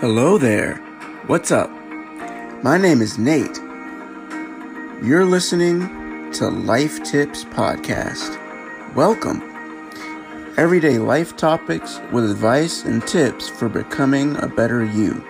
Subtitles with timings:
[0.00, 0.74] Hello there.
[1.26, 1.70] What's up?
[2.62, 3.56] My name is Nate.
[5.02, 8.36] You're listening to Life Tips Podcast.
[8.94, 9.40] Welcome.
[10.58, 15.24] Everyday life topics with advice and tips for becoming a better you.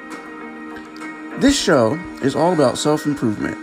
[1.38, 3.56] This show is all about self improvement.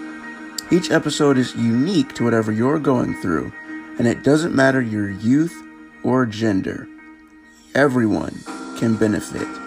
[0.72, 3.52] Each episode is unique to whatever you're going through,
[4.00, 5.54] and it doesn't matter your youth
[6.02, 6.88] or gender.
[7.76, 8.40] Everyone
[8.78, 9.63] can benefit.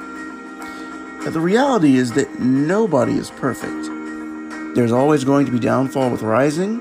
[1.27, 4.77] But the reality is that nobody is perfect.
[4.77, 6.81] There's always going to be downfall with rising,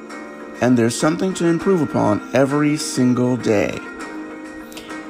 [0.62, 3.76] and there's something to improve upon every single day.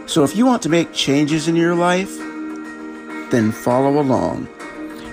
[0.05, 2.17] So if you want to make changes in your life,
[3.29, 4.47] then follow along,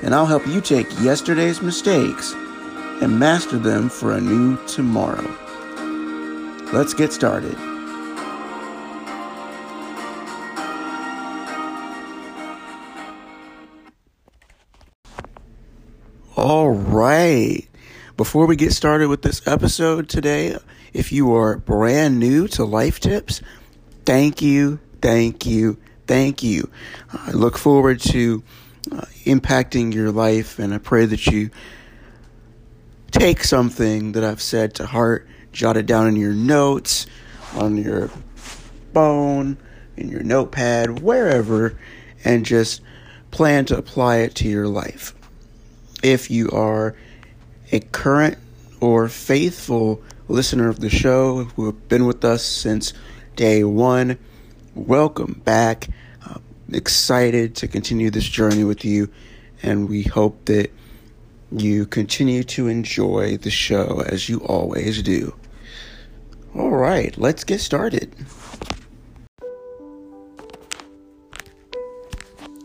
[0.05, 2.32] and I'll help you take yesterday's mistakes
[3.02, 5.29] and master them for a new tomorrow.
[6.73, 7.71] Let's get started.
[17.02, 17.66] Right.
[18.16, 20.56] Before we get started with this episode today,
[20.92, 23.42] if you are brand new to Life Tips,
[24.06, 26.70] thank you, thank you, thank you.
[27.12, 28.45] I look forward to
[28.92, 31.50] uh, impacting your life, and I pray that you
[33.10, 37.06] take something that I've said to heart, jot it down in your notes,
[37.56, 38.12] on your
[38.95, 39.56] phone,
[39.96, 41.76] in your notepad, wherever,
[42.24, 42.80] and just
[43.32, 45.16] plan to apply it to your life
[46.02, 46.95] if you are
[47.70, 48.38] a current
[48.80, 52.92] or faithful listener of the show who have been with us since
[53.36, 54.18] day one,
[54.74, 55.88] welcome back.
[56.73, 59.10] Excited to continue this journey with you,
[59.62, 60.73] and we hope that
[61.50, 65.34] you continue to enjoy the show as you always do.
[66.54, 68.14] All right, let's get started.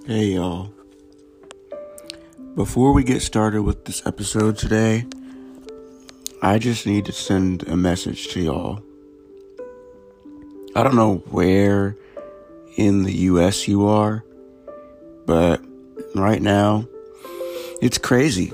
[0.05, 0.76] Hey, y'all.
[2.57, 5.05] Before we get started with this episode today,
[6.41, 8.81] I just need to send a message to y'all.
[10.75, 11.95] I don't know where
[12.75, 14.25] in the US you are,
[15.27, 15.61] but
[16.15, 16.87] right now,
[17.79, 18.51] it's crazy.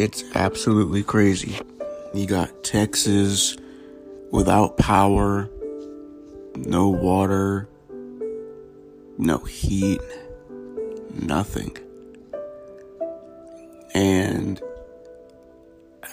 [0.00, 1.60] It's absolutely crazy.
[2.12, 3.56] You got Texas
[4.32, 5.48] without power,
[6.56, 7.68] no water,
[9.16, 10.00] no heat,
[11.14, 11.76] nothing.
[13.94, 14.60] And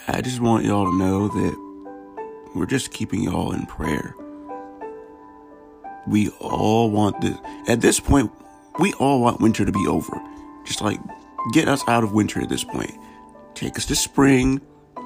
[0.07, 4.15] I just want y'all to know that we're just keeping y'all in prayer.
[6.07, 7.37] We all want this.
[7.67, 8.31] At this point,
[8.79, 10.19] we all want winter to be over.
[10.65, 10.99] Just like
[11.53, 12.93] get us out of winter at this point.
[13.55, 14.61] Take us to spring,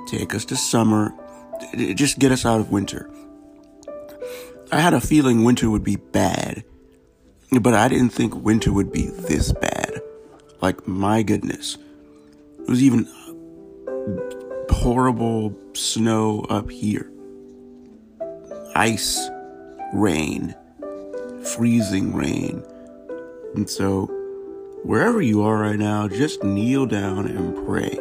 [0.07, 1.13] take us to summer,
[1.95, 3.09] just get us out of winter.
[4.71, 6.63] I had a feeling winter would be bad,
[7.61, 9.84] but I didn't think winter would be this bad.
[10.61, 11.77] Like, my goodness.
[12.59, 13.07] It was even
[14.69, 17.11] horrible snow up here.
[18.75, 19.29] Ice,
[19.93, 20.53] rain,
[21.55, 22.63] freezing rain.
[23.55, 24.05] And so,
[24.83, 27.97] wherever you are right now, just kneel down and pray.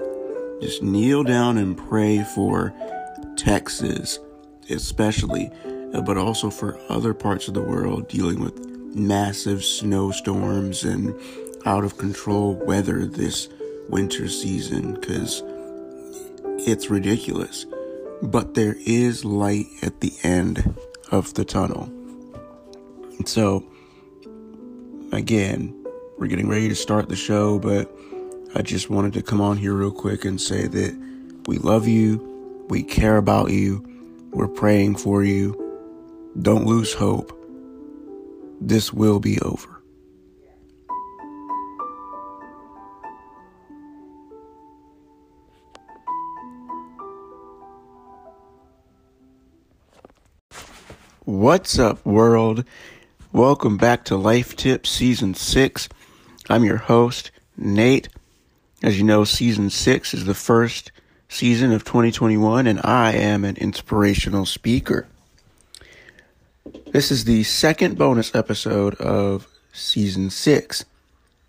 [0.61, 2.75] Just kneel down and pray for
[3.37, 4.19] Texas,
[4.69, 5.51] especially,
[6.05, 8.59] but also for other parts of the world dealing with
[8.95, 11.15] massive snowstorms and
[11.65, 13.49] out of control weather this
[13.89, 15.43] winter season because
[16.67, 17.67] it's ridiculous.
[18.23, 20.75] But there is light at the end
[21.11, 21.85] of the tunnel.
[23.19, 23.65] And so,
[25.13, 25.75] again,
[26.19, 27.91] we're getting ready to start the show, but
[28.55, 32.65] I just wanted to come on here real quick and say that we love you,
[32.69, 33.85] we care about you,
[34.31, 35.61] we're praying for you.
[36.41, 37.39] Don't lose hope.
[38.61, 39.74] This will be over.
[51.27, 52.67] What's up, world?
[53.33, 55.89] Welcome back to Life Tips Season 6.
[56.51, 58.11] I'm your host, Nate.
[58.83, 60.93] As you know, Season 6 is the first
[61.31, 65.07] season of 2021, and I am an inspirational speaker.
[66.93, 70.85] This is the second bonus episode of Season 6.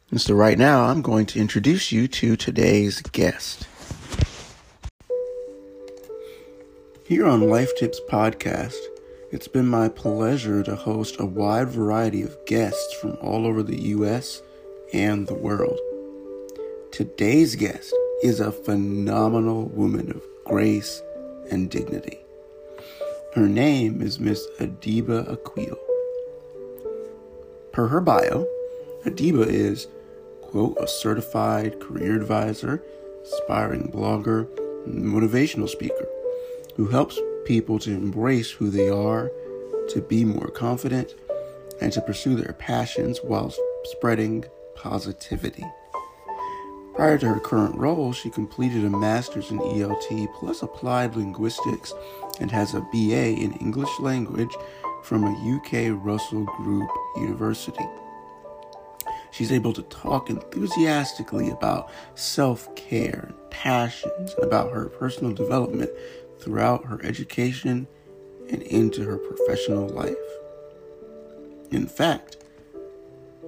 [0.09, 3.67] And so, right now, I'm going to introduce you to today's guest.
[7.05, 8.77] Here on Life Tips Podcast,
[9.35, 13.81] it's been my pleasure to host a wide variety of guests from all over the
[13.89, 14.41] US
[14.93, 15.77] and the world.
[16.93, 17.93] Today's guest
[18.23, 21.01] is a phenomenal woman of grace
[21.51, 22.17] and dignity.
[23.33, 25.77] Her name is Miss Adiba Akil.
[27.73, 28.47] Per her bio,
[29.03, 29.87] Adiba is
[30.43, 32.81] quote, a certified career advisor,
[33.21, 34.47] aspiring blogger,
[34.87, 36.07] motivational speaker
[36.77, 39.31] who helps people to embrace who they are,
[39.89, 41.13] to be more confident,
[41.79, 43.53] and to pursue their passions while
[43.83, 44.45] spreading
[44.75, 45.65] positivity.
[46.95, 51.93] Prior to her current role, she completed a master's in ELT plus applied linguistics
[52.39, 54.55] and has a BA in English language
[55.03, 57.85] from a UK Russell Group University.
[59.31, 65.91] She's able to talk enthusiastically about self care, passions, and about her personal development
[66.39, 67.87] throughout her education
[68.49, 70.15] and into her professional life.
[71.71, 72.37] In fact,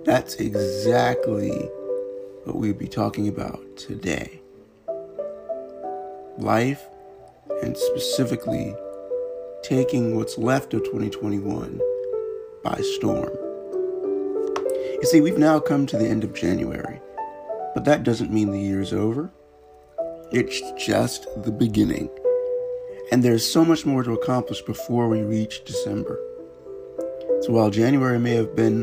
[0.05, 1.51] that's exactly
[2.43, 4.41] what we'll be talking about today.
[6.37, 6.81] Life,
[7.61, 8.75] and specifically
[9.63, 11.81] taking what's left of 2021
[12.63, 13.31] by storm.
[14.99, 16.99] You see, we've now come to the end of January,
[17.73, 19.31] but that doesn't mean the year's over.
[20.31, 22.09] It's just the beginning.
[23.12, 26.19] And there's so much more to accomplish before we reach December.
[27.42, 28.81] So while January may have been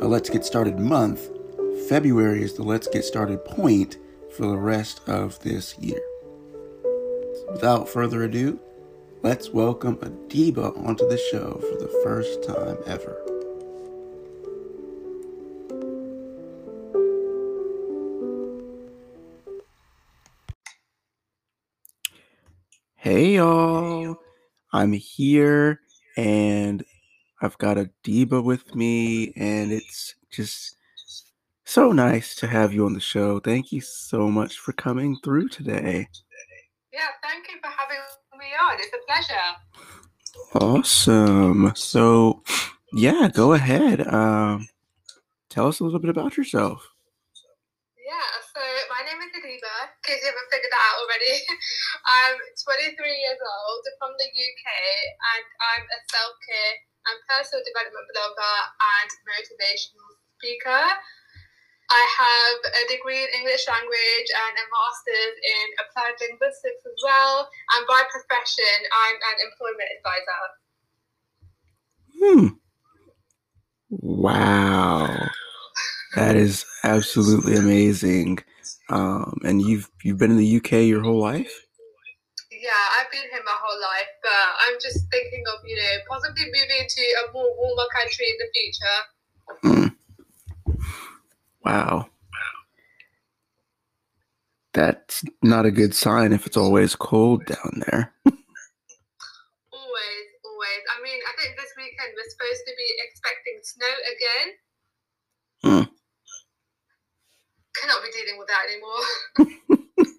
[0.00, 1.28] a let's get started month,
[1.88, 3.98] February is the let's get started point
[4.34, 6.00] for the rest of this year.
[6.82, 8.58] So without further ado,
[9.22, 13.31] let's welcome Adiba onto the show for the first time ever.
[23.02, 24.14] Hey y'all,
[24.72, 25.80] I'm here
[26.16, 26.84] and
[27.40, 30.76] I've got a Adiba with me, and it's just
[31.64, 33.40] so nice to have you on the show.
[33.40, 36.06] Thank you so much for coming through today.
[36.92, 37.98] Yeah, thank you for having
[38.38, 38.76] me on.
[38.78, 39.34] It's a pleasure.
[40.64, 41.72] Awesome.
[41.74, 42.44] So,
[42.92, 44.06] yeah, go ahead.
[44.06, 44.68] Um,
[45.50, 46.88] tell us a little bit about yourself.
[47.98, 48.14] Yeah,
[48.54, 48.60] so
[48.90, 49.71] my name is Adiba,
[50.08, 51.36] you haven't figured that out already.
[52.26, 56.74] I'm 23 years old from the UK and I'm a self care
[57.06, 58.58] and personal development blogger
[58.98, 60.84] and motivational speaker.
[61.92, 67.50] I have a degree in English language and a master's in applied linguistics as well.
[67.76, 70.42] And by profession, I'm an employment advisor.
[72.18, 72.48] Hmm.
[73.90, 75.28] Wow.
[76.16, 78.38] That is absolutely amazing.
[78.92, 81.64] Um, and you've you've been in the UK your whole life?
[82.50, 84.30] Yeah, I've been here my whole life, but
[84.68, 88.48] I'm just thinking of you know possibly moving to a more warmer country in the
[88.52, 88.98] future.
[89.64, 89.96] Mm.
[91.64, 92.08] Wow.
[94.74, 98.12] That's not a good sign if it's always cold down there.
[99.72, 100.82] always, always.
[100.88, 104.48] I mean, I think this weekend we're supposed to be expecting snow again.
[105.62, 106.01] Hmm.
[107.82, 108.66] Cannot be dealing with that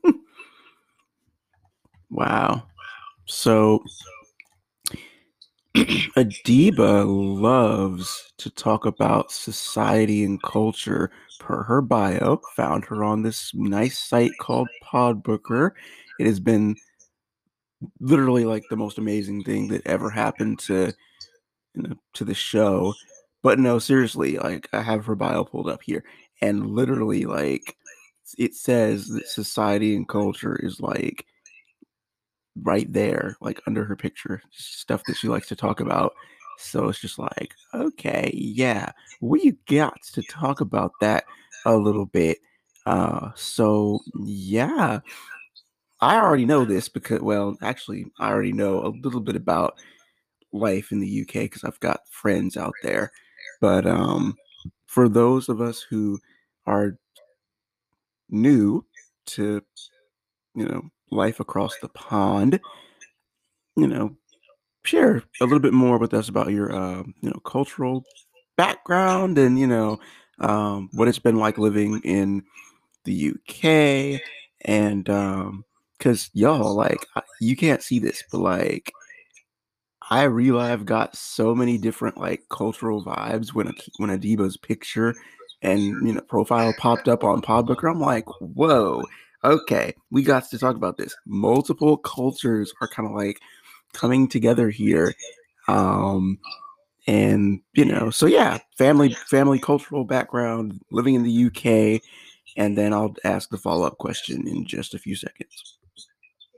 [0.01, 0.19] anymore.
[2.09, 2.63] wow.
[3.25, 3.83] So
[5.75, 7.05] Adiba
[7.41, 12.41] loves to talk about society and culture per her bio.
[12.55, 15.71] Found her on this nice site called Podbooker.
[16.19, 16.75] It has been
[17.99, 20.93] literally like the most amazing thing that ever happened to
[21.75, 22.93] you know, to the show.
[23.41, 26.03] But no, seriously, like I have her bio pulled up here,
[26.43, 27.77] and literally, like
[28.37, 31.25] it says that society and culture is like
[32.61, 36.13] right there, like under her picture, stuff that she likes to talk about.
[36.57, 38.91] So it's just like, okay, yeah,
[39.21, 41.23] we got to talk about that
[41.65, 42.39] a little bit.
[42.85, 44.99] Uh, so yeah,
[46.01, 49.79] I already know this because, well, actually, I already know a little bit about
[50.51, 53.13] life in the UK because I've got friends out there.
[53.61, 54.35] But um,
[54.87, 56.19] for those of us who
[56.65, 56.97] are
[58.29, 58.85] new
[59.25, 59.61] to,
[60.55, 62.59] you know, life across the pond,
[63.75, 64.15] you know,
[64.83, 68.03] share a little bit more with us about your, uh, you know, cultural
[68.57, 69.99] background and, you know,
[70.39, 72.43] um, what it's been like living in
[73.05, 74.21] the UK.
[74.65, 77.05] And because um, y'all, like,
[77.39, 78.91] you can't see this, but like,
[80.09, 85.15] I really have got so many different like cultural vibes when a, when Adiba's picture
[85.63, 87.89] and you know profile popped up on Podbooker.
[87.89, 89.03] I'm like, whoa,
[89.43, 91.15] okay, we got to talk about this.
[91.25, 93.39] Multiple cultures are kind of like
[93.93, 95.13] coming together here.
[95.67, 96.37] Um,
[97.07, 102.01] and you know, so yeah, family, family, cultural background, living in the UK,
[102.57, 105.79] and then I'll ask the follow up question in just a few seconds.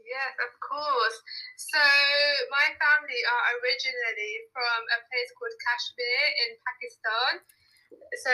[0.05, 1.17] Yes, of course.
[1.57, 1.81] So
[2.51, 7.33] my family are originally from a place called Kashmir in Pakistan.
[8.21, 8.33] So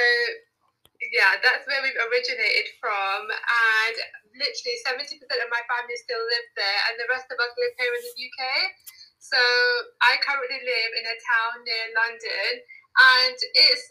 [1.10, 3.26] yeah, that's where we've originated from.
[3.26, 3.96] And
[4.38, 7.94] literally 70% of my family still live there, and the rest of us live here
[7.94, 8.42] in the UK.
[9.18, 9.42] So
[10.02, 12.52] I currently live in a town near London,
[12.98, 13.86] and it's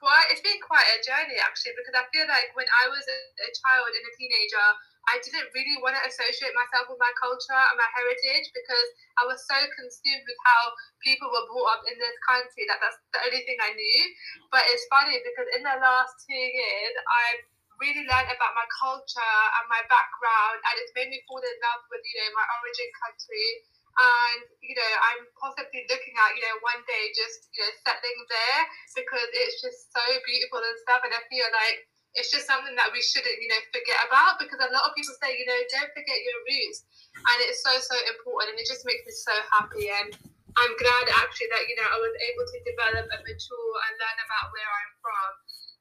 [0.00, 3.18] quite it's been quite a journey actually because I feel like when I was a,
[3.44, 4.68] a child and a teenager,
[5.08, 8.88] I didn't really want to associate myself with my culture and my heritage because
[9.20, 10.72] I was so consumed with how
[11.04, 14.02] people were brought up in this country that that's the only thing I knew.
[14.48, 17.42] But it's funny because in the last two years, I've
[17.82, 21.82] really learned about my culture and my background, and it's made me fall in love
[21.90, 26.58] with you know my origin country and you know I'm possibly looking at you know
[26.66, 28.62] one day just you know settling there
[28.98, 32.94] because it's just so beautiful and stuff and I feel like it's just something that
[32.94, 35.92] we shouldn't you know forget about because a lot of people say you know don't
[35.94, 36.86] forget your roots.
[37.14, 39.90] And it's so so important and it just makes me so happy.
[39.90, 40.10] And
[40.54, 44.18] I'm glad actually that you know I was able to develop and mature and learn
[44.26, 45.30] about where I'm from.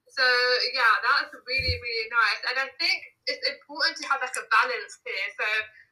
[0.10, 0.25] So
[0.74, 2.42] yeah that's really really nice.
[2.50, 2.98] And I think
[3.30, 5.28] it's important to have like a balance here.
[5.38, 5.48] So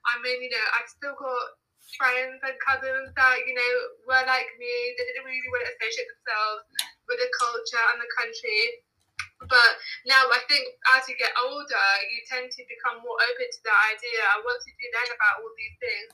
[0.09, 1.61] I mean you know I've still got
[1.97, 3.73] friends and cousins that, you know,
[4.07, 4.73] were like me.
[4.95, 6.61] They didn't really want to associate themselves
[7.09, 8.61] with the culture and the country.
[9.49, 9.71] But
[10.05, 13.75] now I think as you get older, you tend to become more open to the
[13.89, 14.21] idea.
[14.37, 16.09] And once you do learn about all these things,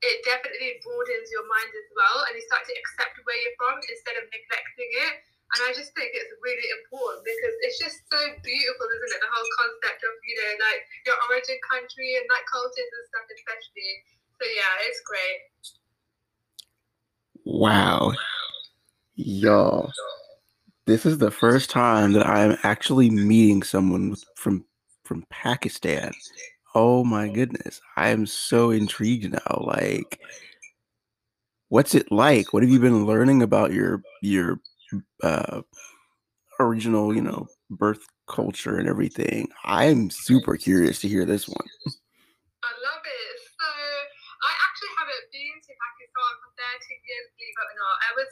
[0.00, 2.24] it definitely broadens your mind as well.
[2.24, 5.14] And you start to accept where you're from instead of neglecting it.
[5.50, 9.20] And I just think it's really important because it's just so beautiful, isn't it?
[9.20, 13.26] The whole concept of, you know, like your origin country and like cultures and stuff,
[13.28, 13.92] especially.
[14.38, 15.38] So yeah, it's great.
[17.44, 18.14] Wow.
[19.16, 19.92] Y'all,
[20.90, 24.64] this is the first time that I'm actually meeting someone from
[25.04, 26.10] from Pakistan.
[26.74, 27.80] Oh my goodness.
[27.96, 29.64] I am so intrigued now.
[29.64, 30.18] Like
[31.68, 32.52] what's it like?
[32.52, 34.58] What have you been learning about your your
[35.22, 35.62] uh
[36.58, 39.48] original, you know, birth culture and everything?
[39.64, 41.68] I'm super curious to hear this one.
[42.66, 43.36] I love it.
[43.46, 43.66] So
[44.42, 47.96] I actually haven't been to Pakistan for 13 years, believe it or not.
[48.02, 48.30] I was,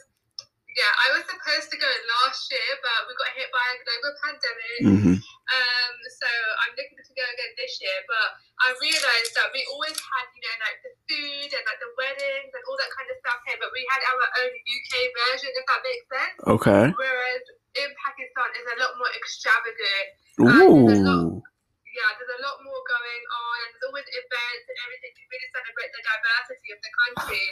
[0.77, 4.13] yeah, I was supposed to go last year, but we got hit by a global
[4.21, 4.79] pandemic.
[4.85, 5.15] Mm-hmm.
[5.17, 6.29] Um, so
[6.61, 7.99] I'm looking to go again this year.
[8.05, 8.27] But
[8.61, 12.51] I realised that we always had, you know, like the food and like the weddings
[12.53, 15.65] and all that kind of stuff here, but we had our own UK version, if
[15.65, 16.37] that makes sense.
[16.45, 16.85] Okay.
[16.93, 20.07] Whereas in Pakistan, it's a lot more extravagant.
[20.39, 21.41] Ooh
[21.89, 25.49] yeah, there's a lot more going on, and there's always events and everything to really
[25.51, 27.45] celebrate the diversity of the country.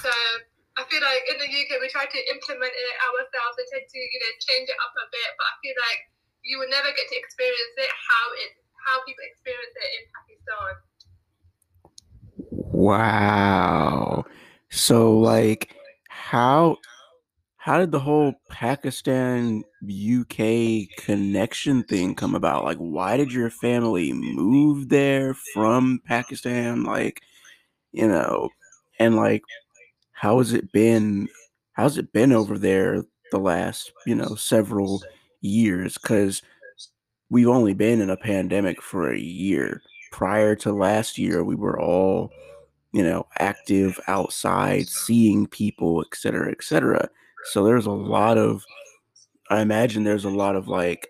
[0.00, 0.14] So
[0.78, 3.98] I feel like in the UK we try to implement it ourselves and tend to
[3.98, 6.00] you know change it up a bit, but I feel like
[6.42, 8.50] you will never get to experience it how it
[8.86, 10.72] how people experience it in Pakistan.
[12.72, 14.24] Wow.
[14.70, 15.74] So like
[16.08, 16.78] how
[17.60, 22.64] how did the whole Pakistan UK connection thing come about?
[22.64, 26.84] Like, why did your family move there from Pakistan?
[26.84, 27.20] Like,
[27.92, 28.48] you know,
[28.98, 29.42] and like,
[30.20, 31.28] how has it been?
[31.72, 35.02] How's it been over there the last, you know, several
[35.40, 35.96] years?
[35.96, 36.42] Because
[37.30, 39.80] we've only been in a pandemic for a year.
[40.12, 42.30] Prior to last year, we were all,
[42.92, 47.08] you know, active outside, seeing people, et cetera, et cetera
[47.44, 48.64] so there's a lot of,
[49.50, 51.08] I imagine there's a lot of like,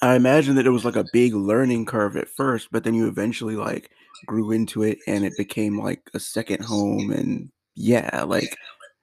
[0.00, 3.08] I imagine that it was like a big learning curve at first, but then you
[3.08, 3.90] eventually like
[4.26, 7.10] grew into it and it became like a second home.
[7.10, 8.56] And yeah, like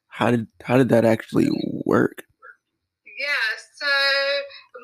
[0.07, 1.49] how did how did that actually
[1.85, 2.23] work?
[3.19, 3.91] Yeah, so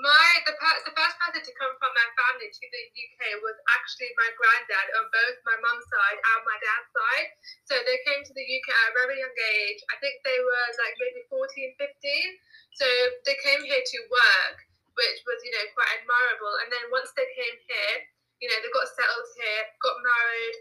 [0.03, 4.11] my the, the first person to come from my family to the UK was actually
[4.19, 7.27] my granddad on both my mum's side and my dad's side.
[7.71, 9.79] So they came to the UK at a very young age.
[9.87, 12.75] I think they were like maybe 14, 15.
[12.75, 12.87] So
[13.27, 14.55] they came here to work,
[14.95, 16.55] which was, you know, quite admirable.
[16.63, 17.93] And then once they came here,
[18.41, 20.55] you know, they got settled here, got married,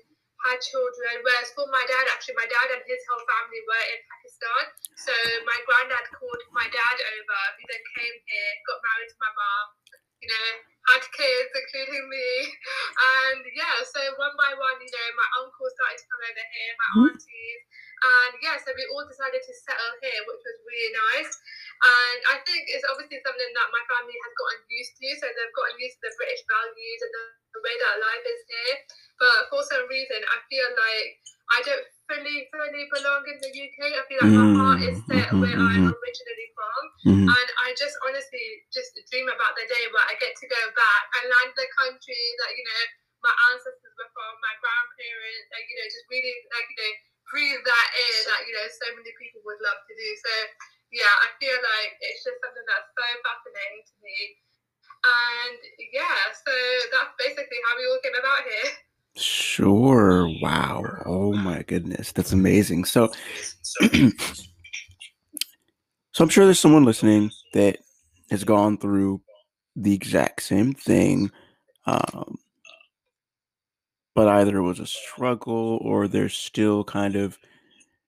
[0.45, 1.21] had children.
[1.25, 4.63] Whereas for my dad, actually, my dad and his whole family were in Pakistan.
[5.01, 5.15] So
[5.49, 9.67] my granddad called my dad over, who then came here, got married to my mom,
[10.21, 10.49] you know,
[10.89, 12.29] had kids, including me.
[13.00, 16.73] And yeah, so one by one, you know, my uncle started to come over here,
[16.77, 17.09] my mm-hmm.
[17.12, 17.62] aunties.
[18.00, 21.33] And yeah, so we all decided to settle here, which was really nice.
[21.85, 25.09] And I think it's obviously something that my family has gotten used to.
[25.21, 27.25] So they've gotten used to the British values and the,
[27.57, 28.77] the way that life is here.
[29.21, 33.78] But for some reason, I feel like I don't fully, fully belong in the UK.
[33.95, 35.87] I feel like mm, my heart is set mm-hmm, where mm-hmm.
[35.87, 36.83] I'm originally from.
[37.07, 37.28] Mm-hmm.
[37.30, 41.02] And I just honestly just dream about the day where I get to go back
[41.19, 42.83] and land the country that, you know,
[43.23, 46.92] my ancestors were from, my grandparents, like, you know, just really, like, you know,
[47.30, 50.09] breathe that air that, you know, so many people would love to do.
[50.25, 50.33] So,
[50.90, 54.19] yeah, I feel like it's just something that's so fascinating to me
[55.04, 55.59] And
[55.95, 56.52] yeah, so
[56.92, 58.71] that's basically how we all came about here.
[59.17, 60.29] Sure.
[60.40, 60.85] Wow.
[61.05, 62.12] Oh my goodness.
[62.12, 62.85] That's amazing.
[62.85, 63.11] So,
[63.81, 64.12] so
[66.19, 67.79] I'm sure there's someone listening that
[68.31, 69.21] has gone through
[69.76, 71.31] the exact same thing.
[71.87, 72.38] Um,
[74.14, 77.38] but either it was a struggle or they're still kind of,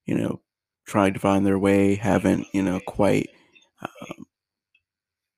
[0.07, 0.41] you know,
[0.87, 3.31] trying to find their way, haven't, you know, quite
[3.83, 4.27] um,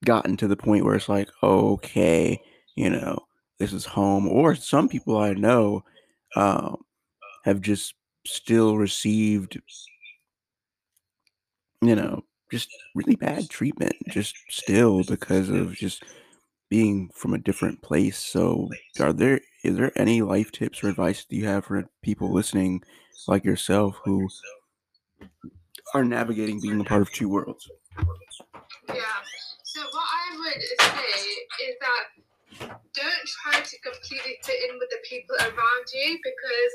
[0.04, 2.40] gotten to the point where it's like, okay,
[2.76, 3.18] you know,
[3.58, 4.26] this is home.
[4.28, 5.84] Or some people I know
[6.37, 6.84] um,
[7.44, 7.94] have just
[8.26, 9.61] still received,
[11.82, 16.04] you know, just really bad treatment, just still because of just
[16.68, 18.18] being from a different place.
[18.18, 18.68] So,
[19.00, 22.82] are there is there any life tips or advice that you have for people listening,
[23.28, 24.28] like yourself, who
[25.94, 27.70] are navigating being a part of two worlds?
[28.88, 29.02] Yeah.
[29.62, 32.13] So what I would say is that
[32.61, 36.75] don't try to completely fit in with the people around you because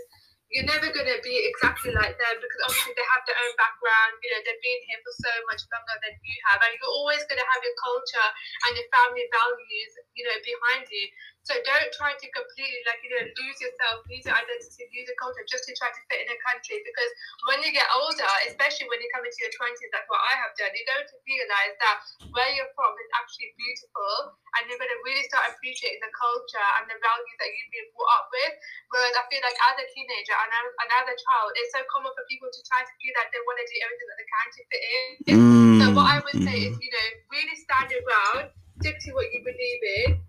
[0.50, 4.17] you're never going to be exactly like them because obviously they have their own background.
[4.25, 7.21] You know, they've been here for so much longer than you have, and you're always
[7.29, 8.29] going to have your culture
[8.65, 11.05] and your family values, you know, behind you.
[11.48, 15.17] So don't try to completely like you know lose yourself, lose your identity, lose your
[15.17, 16.77] culture just to try to fit in a country.
[16.84, 17.12] Because
[17.50, 20.53] when you get older, especially when you come into your twenties, that's what I have
[20.60, 21.96] done, you're going to realize that
[22.36, 26.69] where you're from is actually beautiful, and you're going to really start appreciating the culture
[26.77, 28.53] and the values that you've been brought up with.
[28.93, 32.24] Whereas I feel like as a teenager and as a child, it's so common for
[32.29, 34.62] people to try to feel that they want to do everything that they can to
[34.69, 35.08] fit in.
[35.34, 35.77] Mm.
[35.81, 38.53] So what I would say is, you know, really stand your ground,
[38.84, 40.28] stick to what you believe in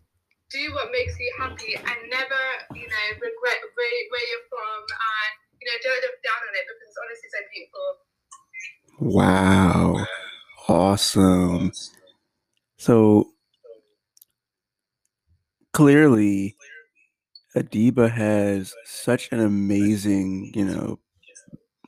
[0.50, 2.42] do what makes you happy and never,
[2.74, 6.64] you know, regret where, where you're from and, you know, don't look down on it
[6.66, 7.88] because it's honestly so beautiful.
[9.00, 10.06] Wow.
[10.68, 11.72] Awesome.
[12.76, 13.30] So
[15.72, 16.56] clearly
[17.56, 20.98] Adiba has such an amazing, you know,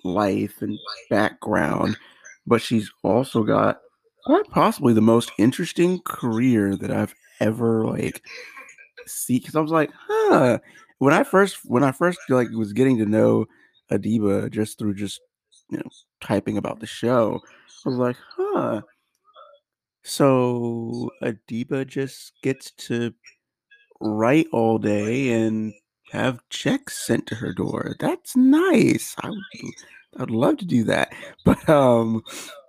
[0.05, 0.79] life and
[1.11, 1.96] background,
[2.46, 3.81] but she's also got
[4.25, 8.22] quite possibly the most interesting career that I've ever like
[9.07, 10.59] see because I was like, huh.
[10.99, 13.47] When I first when I first like was getting to know
[13.91, 15.21] Adiba just through just
[15.71, 17.41] you know typing about the show,
[17.85, 18.83] I was like, huh.
[20.05, 23.12] So Adiba just gets to
[24.01, 25.73] write all day and
[26.11, 27.97] have checks sent to her door.
[27.99, 29.15] That's nice.
[29.21, 29.38] I would
[30.19, 31.12] I'd love to do that.
[31.45, 32.23] But um,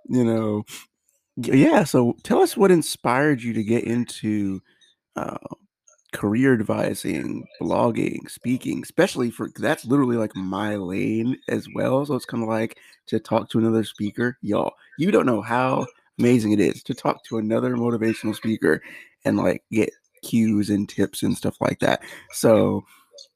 [0.08, 0.64] you know,
[1.36, 4.60] yeah, so tell us what inspired you to get into
[5.16, 5.36] uh,
[6.14, 12.06] career advising, blogging, speaking, especially for that's literally like my lane as well.
[12.06, 14.38] So it's kind of like to talk to another speaker.
[14.40, 15.86] Y'all, you don't know how
[16.18, 18.80] amazing it is to talk to another motivational speaker
[19.24, 19.90] and like get
[20.22, 22.02] cues and tips and stuff like that.
[22.32, 22.84] So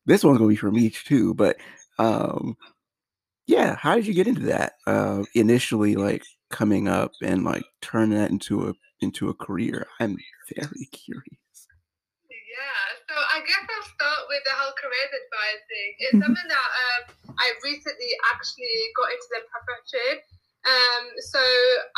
[0.06, 1.34] this one's gonna be for me too.
[1.34, 1.56] But
[1.98, 2.56] um
[3.46, 4.74] yeah, how did you get into that?
[4.86, 9.86] Uh initially like coming up and like turn that into a into a career?
[10.00, 10.16] I'm
[10.56, 11.38] very curious.
[12.58, 15.90] Yeah, so I guess I'll start with the whole careers advising.
[16.02, 16.22] It's mm-hmm.
[16.26, 17.02] something that um,
[17.38, 20.14] I recently actually got into the profession.
[20.66, 21.42] Um, so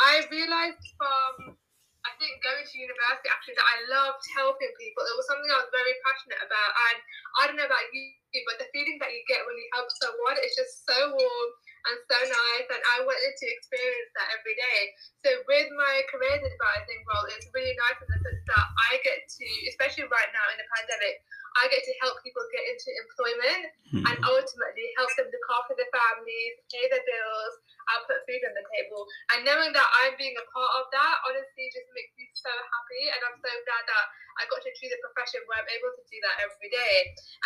[0.05, 1.57] I realized from
[2.05, 5.01] I think going to university actually that I loved helping people.
[5.05, 6.97] It was something I was very passionate about, and
[7.37, 8.13] I don't know about you,
[8.45, 11.49] but the feeling that you get when you help someone is just so warm
[11.89, 14.79] and so nice, and I wanted to experience that every day.
[15.25, 19.25] So with my careers advising role, it's really nice in the sense that I get
[19.25, 21.25] to, especially right now in the pandemic,
[21.59, 24.07] I get to help people get into employment mm-hmm.
[24.07, 27.53] and ultimately help them look after their families, pay their bills,
[27.91, 29.03] and put food on the table.
[29.35, 33.03] And knowing that I'm being a part of that honestly just makes me so happy.
[33.11, 34.05] And I'm so glad that
[34.39, 36.95] I got to choose a profession where I'm able to do that every day.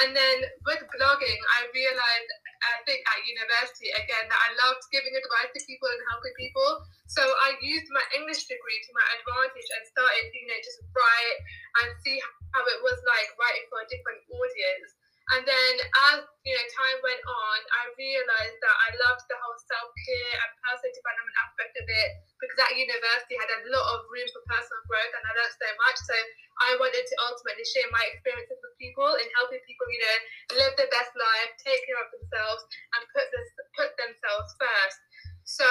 [0.05, 2.29] And then with blogging, I realized,
[2.65, 6.85] I think at university again, that I loved giving advice to people and helping people.
[7.07, 11.39] So I used my English degree to my advantage and started, you know, just write
[11.81, 12.17] and see
[12.53, 15.04] how it was like writing for a different audience.
[15.33, 15.73] And then
[16.13, 20.33] as you know, time went on, I realized that I loved the whole self care
[20.45, 24.29] and personal development aspect of it because at university I had a lot of room
[24.29, 25.97] for personal growth and I learned so much.
[26.05, 26.15] So
[26.61, 30.17] I wanted to ultimately share my experiences with people and helping people, you know,
[30.61, 32.61] live their best life, take care of themselves,
[32.93, 34.99] and put this put themselves first.
[35.45, 35.65] So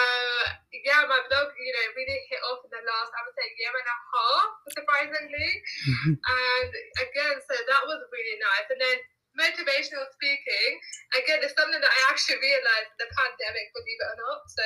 [0.87, 3.75] yeah, my blog, you know, really hit off in the last, I would say, year
[3.75, 5.51] and a half, surprisingly.
[5.87, 6.15] Mm-hmm.
[6.15, 6.71] And
[7.03, 8.69] again, so that was really nice.
[8.71, 8.99] And then
[9.35, 10.71] motivational speaking,
[11.19, 14.41] again, it's something that I actually realized the pandemic, believe it or not.
[14.51, 14.65] So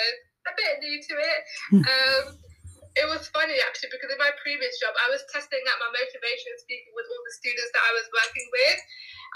[0.48, 1.40] a bit new to it.
[1.72, 1.84] Hmm.
[1.84, 2.24] Um,
[2.98, 6.50] it was funny actually because in my previous job, I was testing out my motivation
[6.58, 8.80] speaking with all the students that I was working with.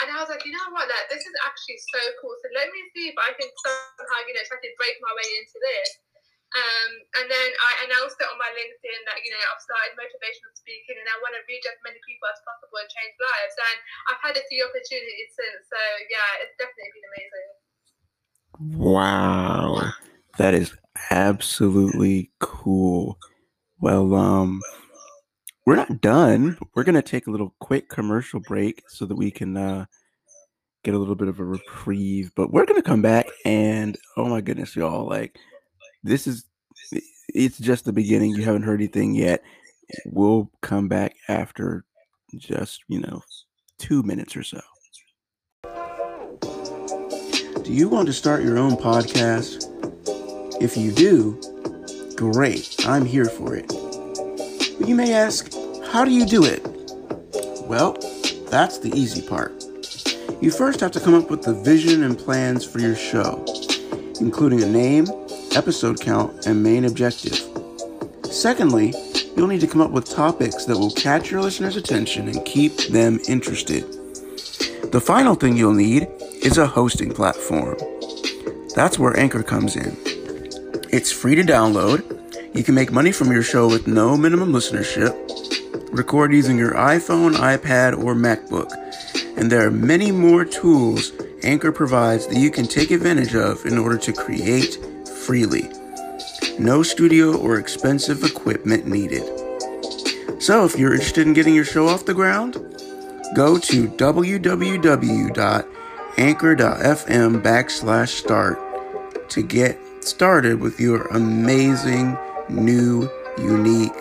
[0.02, 2.34] And I was like, you know what, like, this is actually so cool.
[2.40, 5.28] So let me see if I can somehow, you know, try to break my way
[5.36, 5.88] into this.
[6.52, 10.52] Um, and then I announced it on my LinkedIn that, you know, I've started motivational
[10.52, 13.56] speaking and I want to reach as many people as possible and change lives.
[13.56, 13.78] And
[14.12, 15.64] I've had a few opportunities since.
[15.72, 15.80] So,
[16.12, 17.48] yeah, it's definitely been amazing.
[18.76, 19.96] Wow.
[20.36, 20.76] That is
[21.10, 23.18] absolutely cool.
[23.80, 24.60] Well, um,
[25.66, 26.58] we're not done.
[26.74, 29.86] We're gonna take a little quick commercial break so that we can uh,
[30.84, 32.32] get a little bit of a reprieve.
[32.34, 35.06] But we're gonna come back and oh my goodness, y'all!
[35.08, 35.38] Like
[36.02, 36.44] this is
[37.28, 38.30] it's just the beginning.
[38.32, 39.42] You haven't heard anything yet.
[40.06, 41.84] We'll come back after
[42.36, 43.22] just you know
[43.78, 44.60] two minutes or so.
[47.62, 49.68] Do you want to start your own podcast?
[50.60, 51.40] If you do,
[52.30, 53.66] Great, I'm here for it.
[53.66, 55.52] But you may ask,
[55.86, 56.62] how do you do it?
[57.66, 57.94] Well,
[58.48, 59.52] that's the easy part.
[60.40, 63.44] You first have to come up with the vision and plans for your show,
[64.20, 65.06] including a name,
[65.56, 67.40] episode count, and main objective.
[68.24, 68.94] Secondly,
[69.36, 72.76] you'll need to come up with topics that will catch your listeners' attention and keep
[72.88, 73.84] them interested.
[74.92, 76.08] The final thing you'll need
[76.42, 77.76] is a hosting platform.
[78.74, 79.96] That's where Anchor comes in.
[80.90, 82.02] It's free to download.
[82.54, 85.16] You can make money from your show with no minimum listenership.
[85.96, 88.70] Record using your iPhone, iPad, or MacBook.
[89.36, 91.12] And there are many more tools
[91.42, 94.78] Anchor provides that you can take advantage of in order to create
[95.22, 95.70] freely.
[96.58, 99.22] No studio or expensive equipment needed.
[100.42, 102.54] So, if you're interested in getting your show off the ground,
[103.34, 105.62] go to www.anchor.fm
[107.42, 108.58] backslash start
[109.30, 113.08] to get started with your amazing, new,
[113.38, 113.92] unique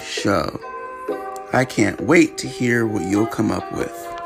[0.00, 0.60] show.
[1.52, 4.17] I can't wait to hear what you'll come up with.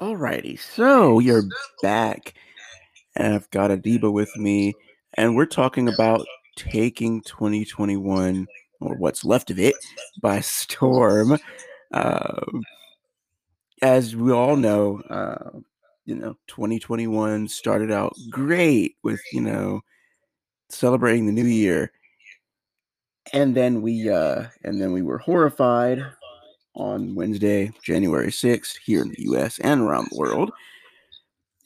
[0.00, 1.44] Alrighty, so you're
[1.80, 2.34] back,
[3.14, 4.74] and I've got Adiba with me,
[5.14, 6.26] and we're talking about
[6.56, 8.46] taking 2021
[8.80, 9.76] or what's left of it
[10.20, 11.38] by storm.
[11.92, 12.40] Uh,
[13.82, 15.60] as we all know, uh,
[16.06, 19.80] you know, 2021 started out great with, you know,
[20.70, 21.92] celebrating the new year.
[23.32, 26.04] And then we uh and then we were horrified
[26.74, 30.50] on Wednesday, January 6th, here in the US and around the world.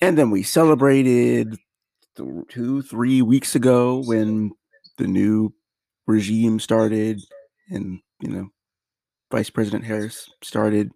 [0.00, 1.56] And then we celebrated
[2.16, 4.52] th- two, three weeks ago when
[4.96, 5.52] the new
[6.06, 7.20] regime started
[7.70, 8.48] and, you know,
[9.30, 10.92] Vice President Harris started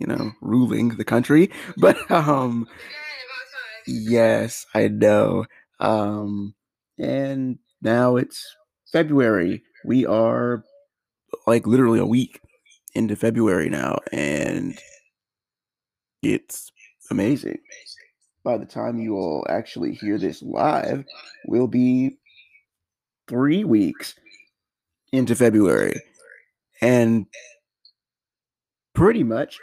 [0.00, 1.50] you know, ruling the country.
[1.76, 2.66] But um
[3.86, 5.44] yes, I know.
[5.78, 6.54] Um
[6.98, 8.44] and now it's
[8.92, 9.62] February.
[9.84, 10.64] We are
[11.46, 12.40] like literally a week
[12.94, 14.78] into February now and
[16.22, 16.70] it's
[17.10, 17.58] amazing.
[18.44, 21.04] By the time you all actually hear this live,
[21.46, 22.18] we'll be
[23.28, 24.14] 3 weeks
[25.12, 26.00] into February.
[26.80, 27.26] And
[28.94, 29.58] pretty much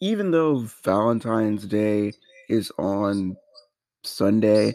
[0.00, 2.12] even though Valentine's Day
[2.48, 3.36] is on
[4.02, 4.74] Sunday,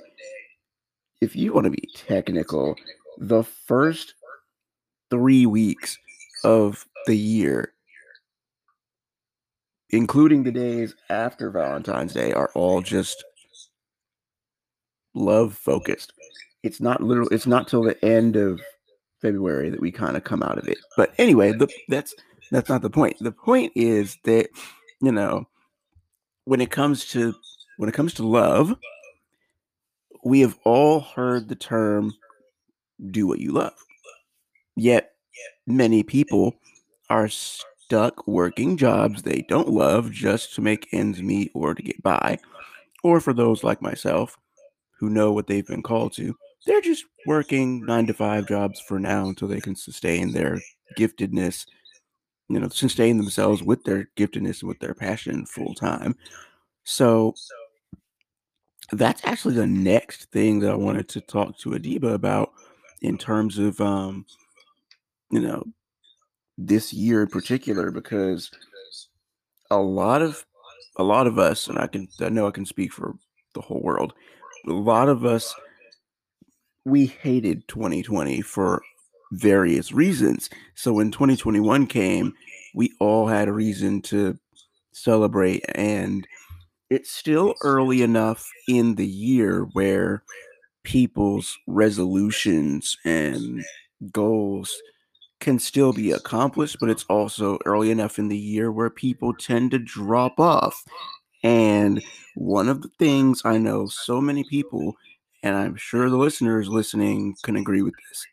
[1.22, 2.76] if you want to be technical,
[3.18, 4.16] the first
[5.12, 5.98] three weeks
[6.44, 7.74] of the year,
[9.90, 13.24] including the days after Valentine's Day, are all just
[15.14, 16.14] love focused.
[16.64, 17.30] It's not literal.
[17.30, 18.60] It's not till the end of
[19.22, 20.78] February that we kind of come out of it.
[20.98, 22.14] But anyway, the, that's
[22.52, 23.18] that's not the point.
[23.20, 24.50] The point is that
[25.02, 25.48] you know,
[26.46, 27.34] when it comes to
[27.78, 28.76] when it comes to love,
[30.24, 32.14] we have all heard the term
[33.12, 33.74] do what you love.
[34.76, 35.12] Yet
[35.66, 36.56] many people
[37.10, 42.02] are stuck working jobs they don't love just to make ends meet or to get
[42.04, 42.38] by.
[43.04, 44.38] Or for those like myself
[45.00, 49.00] who know what they've been called to, they're just working nine to five jobs for
[49.00, 50.60] now until they can sustain their
[50.98, 51.66] giftedness
[52.50, 56.16] you know, sustain themselves with their giftedness and with their passion full time.
[56.84, 57.36] So
[58.92, 62.52] that's actually the next thing that I wanted to talk to Adiba about
[63.02, 64.26] in terms of um,
[65.32, 65.64] you know,
[66.60, 68.52] this year in particular, because
[69.72, 70.46] a lot of
[70.98, 73.16] a lot of us, and I can I know I can speak for
[73.56, 74.14] the whole world,
[74.68, 75.56] a lot of us
[76.86, 78.82] we hated 2020 for
[79.32, 80.50] various reasons.
[80.76, 82.34] So when 2021 came,
[82.74, 84.38] we all had a reason to
[84.92, 86.28] celebrate and
[86.90, 90.24] it's still early enough in the year where
[90.84, 93.64] people's resolutions and
[94.12, 94.82] goals
[95.40, 99.72] can still be accomplished, but it's also early enough in the year where people tend
[99.72, 100.84] to drop off.
[101.44, 102.04] And
[102.36, 104.96] one of the things I know so many people,
[105.42, 108.28] and I'm sure the listeners listening can agree with this.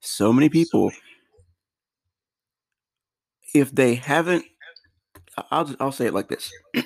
[0.00, 0.92] So many people,
[3.52, 4.44] if they haven't,
[5.50, 6.52] I'll, I'll say it like this.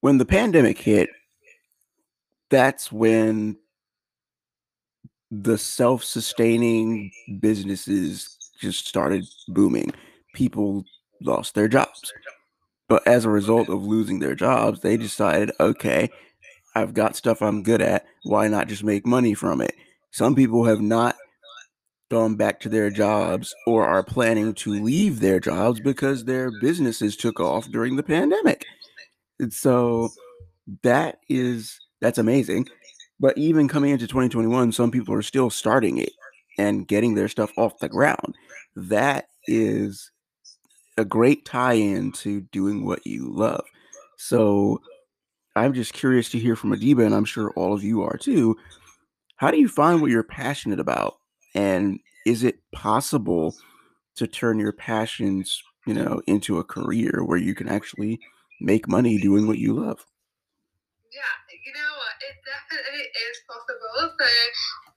[0.00, 1.08] when the pandemic hit,
[2.48, 3.56] that's when
[5.30, 9.92] the self sustaining businesses just started booming.
[10.34, 10.84] People
[11.22, 12.12] lost their jobs.
[12.88, 16.10] But as a result of losing their jobs, they decided, okay,
[16.74, 18.04] I've got stuff I'm good at.
[18.24, 19.74] Why not just make money from it?
[20.10, 21.16] Some people have not
[22.10, 27.16] gone back to their jobs or are planning to leave their jobs because their businesses
[27.16, 28.66] took off during the pandemic.
[29.38, 30.10] And so
[30.82, 32.68] that is that's amazing.
[33.20, 36.12] But even coming into 2021, some people are still starting it
[36.58, 38.34] and getting their stuff off the ground.
[38.74, 40.10] That is
[40.96, 43.64] a great tie-in to doing what you love.
[44.16, 44.80] So
[45.54, 48.56] I'm just curious to hear from Adiba, and I'm sure all of you are too.
[49.36, 51.18] How do you find what you're passionate about?
[51.54, 53.54] And is it possible
[54.16, 58.20] to turn your passions, you know, into a career where you can actually
[58.60, 60.04] make money doing what you love?
[61.12, 62.14] Yeah, you know what?
[62.18, 63.94] It definitely is possible.
[64.18, 64.26] So,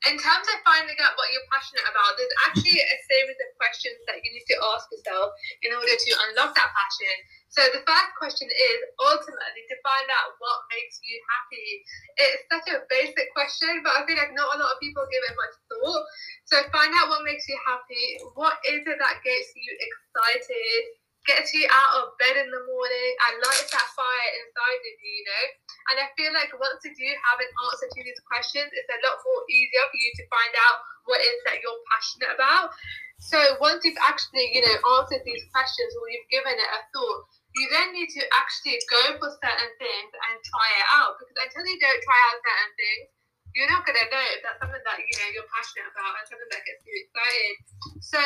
[0.09, 4.01] in terms of finding out what you're passionate about, there's actually a series of questions
[4.09, 7.15] that you need to ask yourself in order to unlock that passion.
[7.53, 11.85] So, the first question is ultimately to find out what makes you happy.
[12.17, 15.21] It's such a basic question, but I feel like not a lot of people give
[15.29, 16.03] it much thought.
[16.49, 18.17] So, find out what makes you happy.
[18.33, 21.02] What is it that gets you excited?
[21.23, 25.13] Gets you out of bed in the morning and lights that fire inside of you,
[25.13, 25.45] you know.
[25.91, 28.99] And I feel like once you do have an answer to these questions, it's a
[29.03, 32.75] lot more easier for you to find out what it is that you're passionate about.
[33.23, 37.19] So once you've actually, you know, answered these questions or you've given it a thought,
[37.55, 41.15] you then need to actually go for certain things and try it out.
[41.15, 43.07] Because until you don't try out certain things,
[43.53, 46.51] you're not gonna know if that's something that you know you're passionate about and something
[46.51, 47.55] that gets you excited.
[48.01, 48.19] So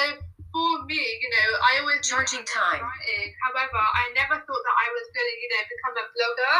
[0.58, 2.82] for me, you know, I always charging time.
[2.82, 3.30] Writing.
[3.46, 6.58] However, I never thought that I was going to, you know, become a blogger.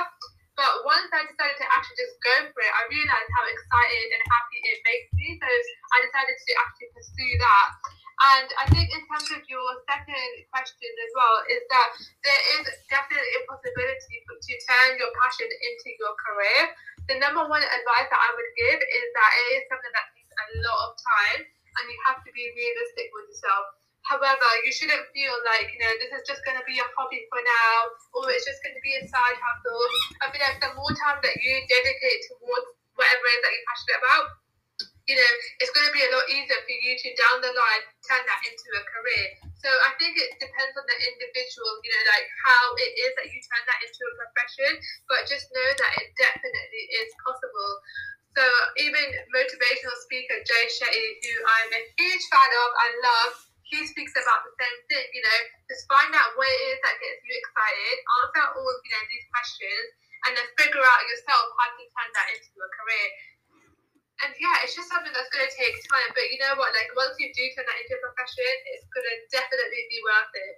[0.54, 4.22] But once I decided to actually just go for it, I realized how excited and
[4.26, 5.38] happy it makes me.
[5.38, 7.68] So I decided to actually pursue that.
[8.18, 11.90] And I think in terms of your second question as well, is that
[12.26, 16.74] there is definitely a possibility to turn your passion into your career.
[17.06, 20.34] The number one advice that I would give is that it is something that takes
[20.34, 23.78] a lot of time and you have to be realistic with yourself.
[24.08, 27.28] However, you shouldn't feel like, you know, this is just going to be a hobby
[27.28, 27.76] for now
[28.16, 29.84] or it's just going to be a side hustle.
[30.24, 33.68] I feel like the more time that you dedicate towards whatever it is that you're
[33.68, 34.26] passionate about,
[35.08, 37.84] you know, it's going to be a lot easier for you to down the line
[38.04, 39.28] turn that into a career.
[39.60, 43.28] So I think it depends on the individual, you know, like how it is that
[43.32, 44.72] you turn that into a profession.
[45.08, 47.72] But just know that it definitely is possible.
[48.36, 48.44] So
[48.84, 53.36] even motivational speaker Jay Shetty, who I'm a huge fan of and love,
[53.68, 56.96] he speaks about the same thing, you know, just find out what it is that
[57.04, 59.88] gets you excited, answer all, of you know, these questions,
[60.28, 63.08] and then figure out yourself how to turn that into a career.
[64.24, 66.10] And yeah, it's just something that's going to take time.
[66.16, 66.74] But you know what?
[66.74, 70.34] Like, once you do turn that into a profession, it's going to definitely be worth
[70.34, 70.56] it.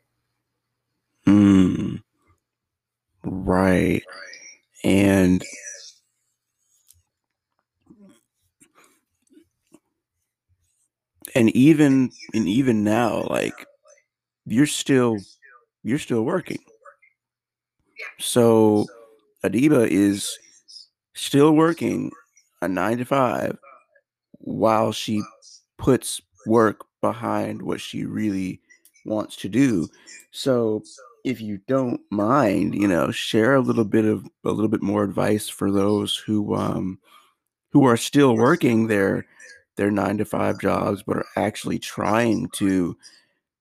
[1.28, 1.90] Hmm.
[3.26, 4.06] Right.
[4.86, 5.44] And
[11.40, 13.66] and even and even now like
[14.46, 15.18] you're still
[15.84, 16.60] you're still working.
[18.20, 18.86] So
[19.46, 20.38] adiba is
[21.16, 22.12] still working
[22.62, 23.58] a nine to five
[24.34, 25.24] while she
[25.78, 28.60] puts work behind what she really
[29.06, 29.88] wants to do.
[30.32, 30.84] So
[31.24, 35.06] if you don't mind you know share a little bit of a little bit more
[35.06, 37.00] advice for those who um
[37.72, 39.26] who are still working their
[39.80, 42.98] their nine to five jobs, but are actually trying to,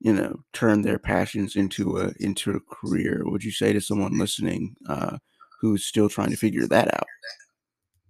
[0.00, 3.22] you know, turn their passions into a into a career?
[3.22, 5.22] Would you say to someone listening uh,
[5.62, 7.06] who's still trying to figure that out?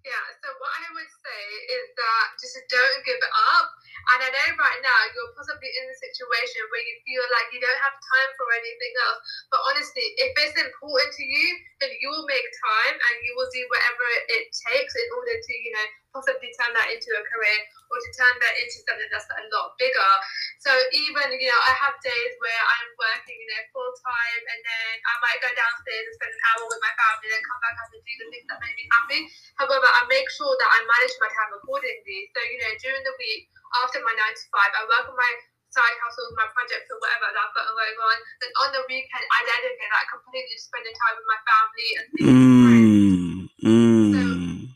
[0.08, 0.24] Yeah.
[0.40, 3.20] So what I would say is that just don't give
[3.60, 3.68] up.
[4.08, 7.60] And I know right now you're possibly in a situation where you feel like you
[7.60, 9.20] don't have time for anything else.
[9.52, 11.46] But honestly, if it's important to you,
[11.84, 15.52] then you will make time and you will do whatever it takes in order to,
[15.60, 19.28] you know, possibly turn that into a career or to turn that into something that's
[19.28, 20.12] a lot bigger.
[20.60, 24.60] So even, you know, I have days where I'm working, you know, full time and
[24.60, 27.76] then I might go downstairs and spend an hour with my family and come back
[27.80, 29.20] up and do the things that make me happy.
[29.60, 32.20] However, I make sure that I manage my time accordingly.
[32.36, 33.48] So, you know, during the week,
[33.84, 35.32] after my nine to five, I work on my
[35.68, 38.16] side hustles, my projects or whatever that I've got going on.
[38.40, 42.06] Then on the weekend, I dedicate that completely to spending time with my family and
[42.16, 44.10] things Mm, mm.
[44.14, 44.20] So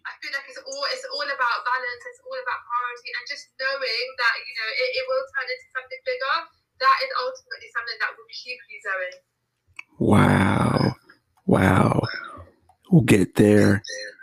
[0.04, 2.02] I feel like it's all it's all about balance.
[2.06, 5.68] It's all about priority and just knowing that you know it, it will turn into
[5.74, 6.36] something bigger.
[6.78, 9.16] That is ultimately something that will keep you going.
[9.98, 10.94] Wow.
[11.46, 12.02] Wow.
[12.90, 13.82] We'll get there.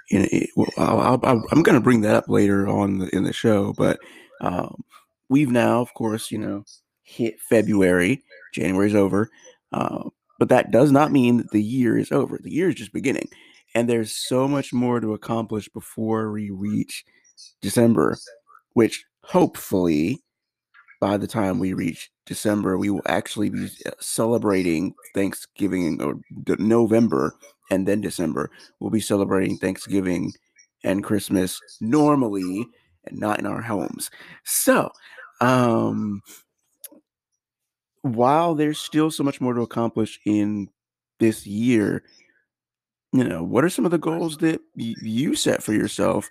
[0.09, 3.73] It, well, I'll, I'll, I'm going to bring that up later on in the show,
[3.77, 3.99] but
[4.41, 4.83] um,
[5.29, 6.65] we've now, of course, you know,
[7.03, 8.23] hit February.
[8.53, 9.29] January's over.
[9.71, 12.39] Uh, but that does not mean that the year is over.
[12.41, 13.29] The year is just beginning.
[13.75, 17.05] And there's so much more to accomplish before we reach
[17.61, 18.17] December,
[18.73, 20.19] which hopefully
[20.99, 26.19] by the time we reach December, we will actually be uh, celebrating Thanksgiving or
[26.57, 27.35] November
[27.71, 28.51] and then December.
[28.79, 30.33] We'll be celebrating Thanksgiving
[30.83, 32.67] and Christmas normally
[33.05, 34.09] and not in our homes.
[34.43, 34.91] So,
[35.41, 36.21] um,
[38.01, 40.69] while there's still so much more to accomplish in
[41.19, 42.03] this year,
[43.11, 46.29] you know, what are some of the goals that y- you set for yourself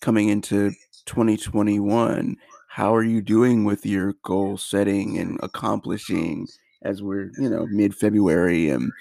[0.00, 0.70] coming into
[1.06, 2.36] 2021?
[2.68, 6.46] How are you doing with your goal setting and accomplishing
[6.82, 8.92] as we're, you know, mid February and,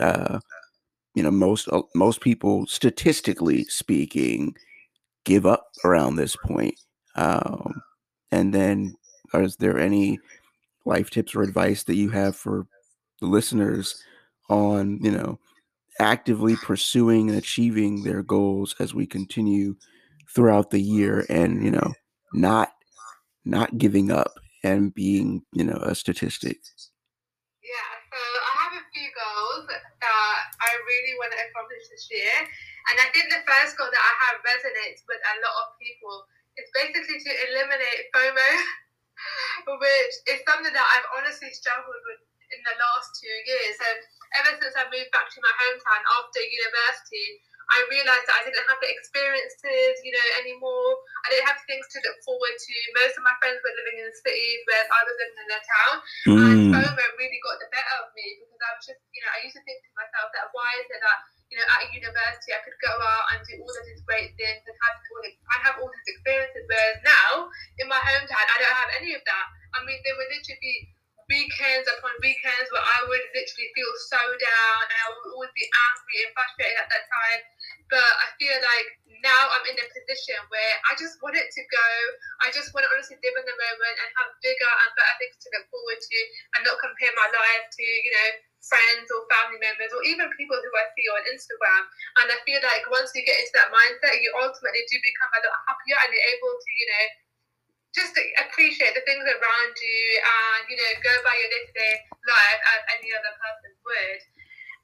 [0.00, 0.38] uh,
[1.14, 4.54] you know, most uh, most people, statistically speaking,
[5.24, 6.74] give up around this point.
[7.16, 7.82] Um,
[8.30, 8.94] and then,
[9.34, 10.20] is there any
[10.84, 12.66] life tips or advice that you have for
[13.20, 14.02] the listeners
[14.48, 15.38] on, you know,
[15.98, 19.76] actively pursuing and achieving their goals as we continue
[20.34, 21.92] throughout the year and, you know,
[22.32, 22.72] not
[23.44, 24.32] not giving up
[24.62, 26.58] and being, you know, a statistic?
[27.64, 32.34] Yeah, so I have a few goals that I really want to accomplish this year.
[32.92, 36.28] And I think the first goal that I have resonates with a lot of people.
[36.58, 38.50] It's basically to eliminate FOMO,
[39.78, 42.20] which is something that I've honestly struggled with
[42.52, 43.74] in the last two years.
[43.78, 43.88] So
[44.40, 48.64] ever since I moved back to my hometown after university, I realized that I didn't
[48.64, 51.04] have the experiences, you know, anymore.
[51.28, 52.74] I didn't have things to look forward to.
[52.96, 55.60] Most of my friends were living in the cities, whereas I was living in the
[55.60, 55.94] town.
[56.48, 59.30] And Mm, FOMO really got the better of me because I was just, you know,
[59.36, 61.20] I used to think to myself that why is it that,
[61.52, 64.64] you know, at university I could go out and do all of these great things
[64.64, 67.52] and have all these, I have all these experiences, whereas now
[67.84, 69.46] in my hometown I don't have any of that.
[69.76, 70.74] I mean, there would literally be
[71.28, 75.68] weekends upon weekends where I would literally feel so down and I would always be
[75.68, 77.40] angry and frustrated at that time.
[77.92, 78.88] But I feel like
[79.20, 81.88] now I'm in a position where I just want it to go.
[82.44, 85.36] I just want to honestly live in the moment and have bigger and better things
[85.44, 86.18] to look forward to
[86.56, 88.28] and not compare my life to, you know,
[88.64, 91.82] friends or family members or even people who I see on Instagram.
[92.24, 95.40] And I feel like once you get into that mindset, you ultimately do become a
[95.44, 97.04] lot happier and you're able to, you know,
[97.96, 98.12] just
[98.44, 101.94] appreciate the things around you and, you know, go by your day to day
[102.28, 104.20] life as any other person would.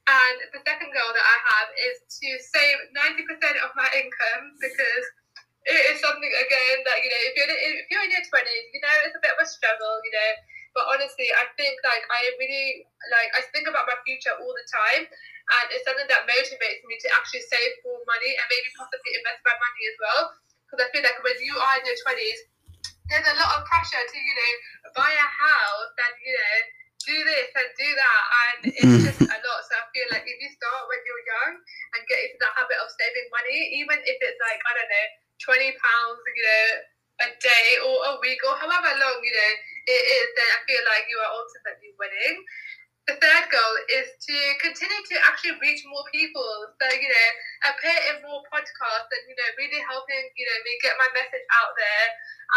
[0.05, 5.05] And the second goal that I have is to save 90% of my income because
[5.65, 8.81] it is something, again, that, you know, if you're, if you're in your 20s, you
[8.85, 10.31] know, it's a bit of a struggle, you know.
[10.77, 14.67] But honestly, I think, like, I really, like, I think about my future all the
[14.69, 15.09] time.
[15.09, 19.41] And it's something that motivates me to actually save more money and maybe possibly invest
[19.41, 20.21] my money as well.
[20.69, 22.39] Because I feel like when you are in your 20s,
[23.09, 24.53] there's a lot of pressure to, you know,
[24.97, 26.57] buy a house and, you know,
[27.05, 28.23] do this and do that.
[28.41, 29.05] And it's mm.
[29.05, 29.59] just a lot.
[29.69, 31.53] So I feel like if you start when you're young
[31.95, 35.07] and get into the habit of saving money, even if it's like, I don't know,
[35.43, 36.65] £20, you know,
[37.23, 39.53] a day or a week or however long, you know,
[39.87, 42.41] it is, then I feel like you are ultimately winning.
[43.05, 46.73] The third goal is to continue to actually reach more people.
[46.81, 47.29] So, you know,
[47.69, 51.45] appear in more podcasts and, you know, really helping, you know, me get my message
[51.61, 52.07] out there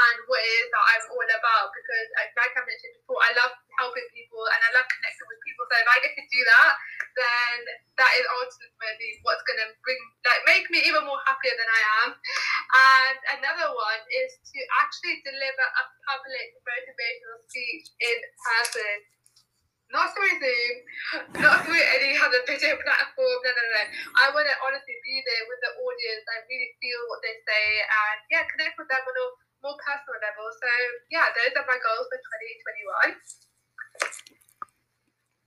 [0.08, 1.68] and what it is that I'm all about.
[1.76, 5.68] Because, like, I mentioned before, I love helping people and I love connecting with people.
[5.68, 6.72] So if I get to do that,
[7.12, 7.56] then
[8.00, 11.82] that is ultimately what's going to bring, like, make me even more happier than I
[12.08, 12.08] am.
[12.16, 19.04] And another one is to actually deliver a public motivational speech in person
[19.88, 20.74] not through Zoom,
[21.40, 23.38] not through any other video platform.
[23.40, 23.82] No, no, no.
[24.20, 27.66] I want to honestly be there with the audience and really feel what they say
[27.82, 29.26] and yeah, connect with them on a
[29.64, 30.46] more personal level.
[30.60, 30.68] So
[31.08, 33.16] yeah, those are my goals for 2021.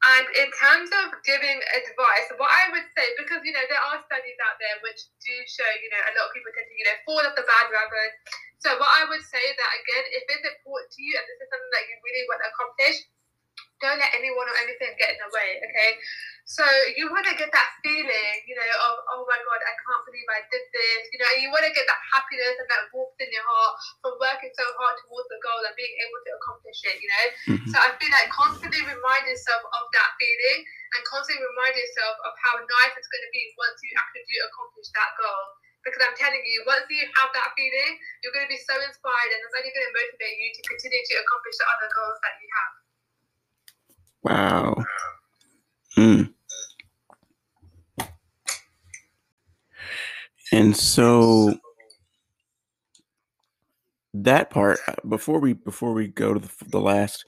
[0.02, 4.02] And in terms of giving advice, what I would say, because you know there are
[4.10, 6.90] studies out there which do show, you know, a lot of people tend to, you
[6.90, 8.10] know, fall off the bandwagon.
[8.66, 11.50] So what I would say that again, if it's important to you and this is
[11.54, 12.98] something that you really want to accomplish,
[13.82, 15.60] don't let anyone or anything get in the way.
[15.60, 15.98] Okay.
[16.46, 16.66] So
[16.98, 20.28] you want to get that feeling, you know, of oh my god, I can't believe
[20.28, 21.02] I did this.
[21.14, 23.74] You know, and you want to get that happiness and that warmth in your heart
[24.04, 26.98] from working so hard towards the goal and being able to accomplish it.
[27.00, 27.26] You know,
[27.56, 27.70] mm-hmm.
[27.72, 30.60] so I feel like constantly remind yourself of that feeling
[30.98, 34.38] and constantly remind yourself of how nice it's going to be once you actually do
[34.44, 35.44] accomplish that goal.
[35.82, 39.32] Because I'm telling you, once you have that feeling, you're going to be so inspired,
[39.34, 42.38] and it's only going to motivate you to continue to accomplish the other goals that
[42.38, 42.81] you have.
[44.24, 44.76] Wow.
[45.98, 46.34] Mm.
[50.52, 51.56] And so
[54.14, 57.24] that part uh, before we before we go to the, the last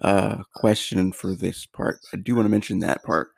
[0.00, 3.30] uh, question for this part, I do want to mention that part.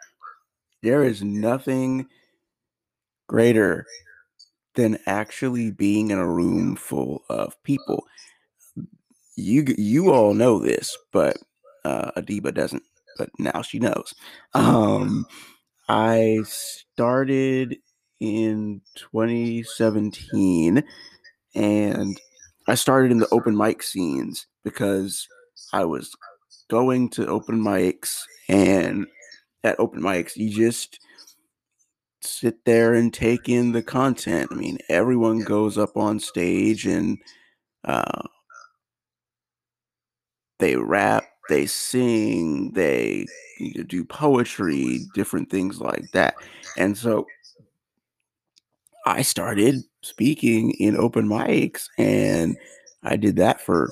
[0.82, 2.06] There is nothing
[3.28, 3.84] greater
[4.74, 8.06] than actually being in a room full of people.
[9.36, 11.36] You you all know this, but
[11.86, 12.82] uh, Adiba doesn't
[13.16, 14.14] but now she knows.
[14.54, 15.26] Um,
[15.88, 17.78] I started
[18.20, 20.84] in 2017
[21.54, 22.20] and
[22.68, 25.26] I started in the open mic scenes because
[25.72, 26.14] I was
[26.68, 29.06] going to open mics and
[29.64, 30.98] at open mics you just
[32.20, 34.48] sit there and take in the content.
[34.50, 37.18] I mean, everyone goes up on stage and
[37.84, 38.22] uh,
[40.58, 43.26] they rap, they sing, they
[43.86, 46.34] do poetry, different things like that.
[46.76, 47.26] And so
[49.06, 52.56] I started speaking in open mics and
[53.02, 53.90] I did that for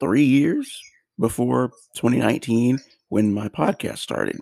[0.00, 0.80] three years
[1.18, 2.78] before 2019
[3.08, 4.40] when my podcast started.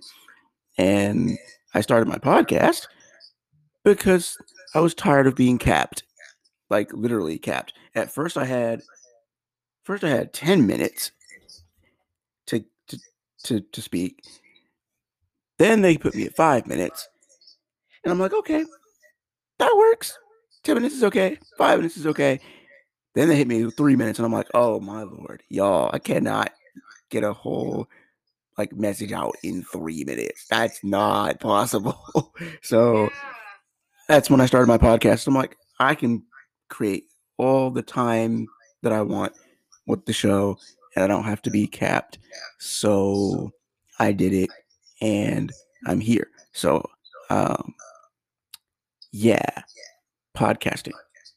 [0.77, 1.39] And
[1.75, 2.87] I started my podcast
[3.83, 4.37] because
[4.75, 6.03] I was tired of being capped,
[6.69, 7.73] like literally capped.
[7.95, 8.83] At first, I had
[9.85, 11.13] first I had 10 minutes
[13.47, 14.23] to to speak.
[15.59, 17.09] Then they put me at five minutes,
[18.05, 18.65] and I'm like, okay,
[19.59, 20.19] that works.
[20.63, 21.39] Ten minutes is okay.
[21.57, 22.41] Five minutes is okay.
[23.15, 25.99] Then they hit me with three minutes, and I'm like, oh my lord, y'all, I
[25.99, 26.53] cannot
[27.11, 27.89] get a whole
[28.59, 30.47] like message out in three minutes.
[30.49, 31.99] That's not possible.
[32.63, 33.11] so
[34.09, 35.27] that's when I started my podcast.
[35.27, 36.23] I'm like, I can
[36.69, 37.05] create
[37.39, 38.47] all the time
[38.83, 39.33] that I want
[39.87, 40.59] with the show
[40.97, 42.19] and I don't have to be capped.
[42.59, 43.53] So
[44.01, 44.51] I did it
[45.01, 45.53] and
[45.87, 46.29] I'm here.
[46.53, 46.89] So
[47.31, 47.75] um
[49.13, 49.63] yeah,
[50.37, 50.93] podcasting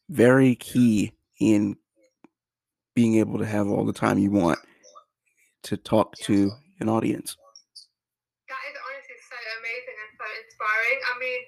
[0.10, 1.78] very key in
[2.96, 4.60] being able to have all the time you want
[5.64, 6.52] to talk to
[6.82, 7.38] an audience.
[8.50, 11.00] That is honestly so amazing and so inspiring.
[11.06, 11.40] I mean,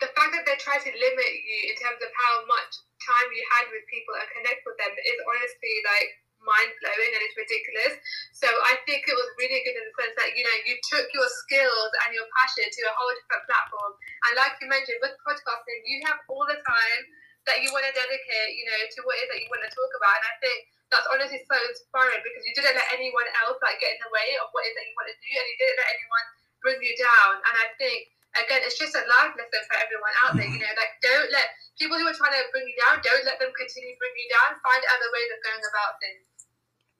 [0.00, 2.72] the fact that they try to limit you in terms of how much
[3.02, 6.10] time you had with people and connect with them is honestly like
[6.42, 7.94] mind blowing and it's ridiculous.
[8.34, 11.06] So I think it was really good in the sense that you know you took
[11.12, 13.92] your skills and your passion to a whole different platform.
[14.28, 17.02] And like you mentioned with podcasting, you have all the time
[17.48, 19.72] that you want to dedicate, you know, to what it is that you want to
[19.72, 20.20] talk about.
[20.20, 20.58] And I think
[20.92, 24.36] that's honestly so inspiring because you didn't let anyone else like get in the way
[24.40, 26.26] of what it is that you want to do, and you didn't let anyone
[26.60, 27.32] bring you down.
[27.44, 30.48] And I think again, it's just a life lesson for everyone out there.
[30.48, 31.48] You know, like don't let
[31.80, 34.28] people who are trying to bring you down, don't let them continue to bring you
[34.28, 34.60] down.
[34.60, 36.27] Find other ways of going about things.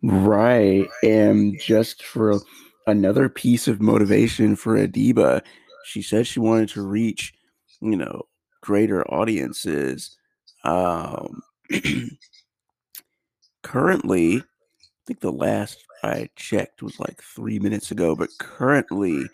[0.02, 0.86] Right.
[1.02, 2.40] And just for
[2.86, 5.42] another piece of motivation for Adiba,
[5.84, 7.34] she said she wanted to reach,
[7.80, 8.22] you know,
[8.62, 10.16] greater audiences.
[10.64, 11.42] Um,
[13.62, 14.42] currently, I
[15.06, 19.24] think the last I checked was like three minutes ago, but currently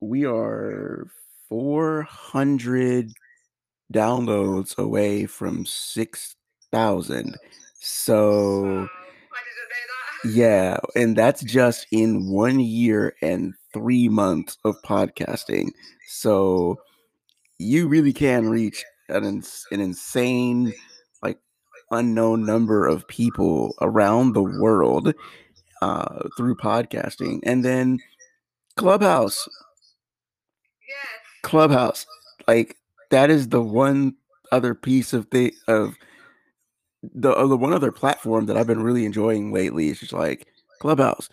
[0.00, 1.06] we are
[1.48, 3.12] 400
[3.92, 7.36] downloads away from 6,000.
[7.78, 8.88] So
[10.34, 15.68] yeah, and that's just in one year and three months of podcasting.
[16.08, 16.78] So
[17.58, 20.72] you really can reach an, an insane,
[21.22, 21.38] like
[21.90, 25.14] unknown number of people around the world
[25.82, 27.40] uh, through podcasting.
[27.44, 27.98] And then
[28.76, 29.48] Clubhouse.
[30.88, 31.42] Yes.
[31.42, 32.06] Clubhouse.
[32.48, 32.76] Like
[33.10, 34.16] that is the one
[34.52, 35.94] other piece of the of
[37.02, 40.46] the uh, the one other platform that I've been really enjoying lately is just like
[40.80, 41.28] Clubhouse.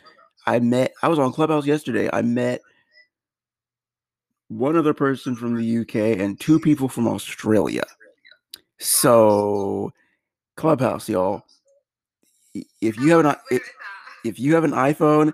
[0.45, 2.09] I met I was on Clubhouse yesterday.
[2.11, 2.61] I met
[4.49, 7.84] one other person from the UK and two people from Australia.
[8.80, 9.91] So
[10.57, 11.43] Clubhouse, y'all.
[12.82, 13.64] If you have an if,
[14.26, 15.34] if you have an iPhone,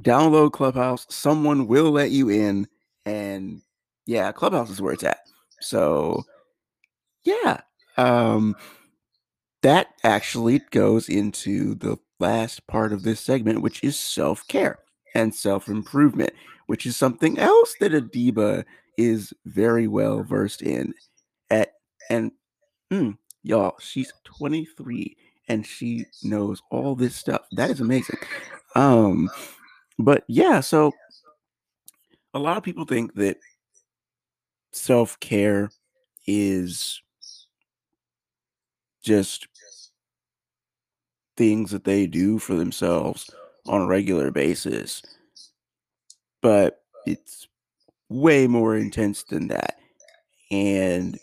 [0.00, 1.06] download Clubhouse.
[1.10, 2.68] Someone will let you in.
[3.04, 3.60] And
[4.06, 5.20] yeah, Clubhouse is where it's at.
[5.60, 6.24] So
[7.24, 7.60] yeah.
[7.96, 8.56] Um
[9.62, 14.78] that actually goes into the last part of this segment, which is self-care
[15.14, 16.32] and self-improvement,
[16.66, 18.64] which is something else that Adiba
[18.98, 20.94] is very well versed in.
[21.50, 21.74] At
[22.10, 22.32] and
[22.92, 25.16] mm, y'all, she's 23
[25.48, 27.42] and she knows all this stuff.
[27.52, 28.18] That is amazing.
[28.74, 29.30] Um,
[29.98, 30.92] but yeah, so
[32.34, 33.38] a lot of people think that
[34.72, 35.70] self care
[36.26, 37.02] is
[39.02, 39.48] just
[41.36, 43.30] things that they do for themselves
[43.66, 45.02] on a regular basis.
[46.40, 47.48] But it's
[48.08, 49.78] way more intense than that.
[50.50, 51.18] And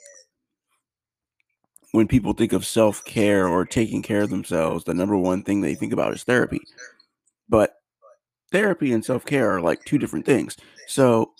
[1.91, 5.61] when people think of self care or taking care of themselves, the number one thing
[5.61, 6.61] they think about is therapy.
[7.47, 7.75] But
[8.51, 10.57] therapy and self care are like two different things.
[10.87, 11.33] So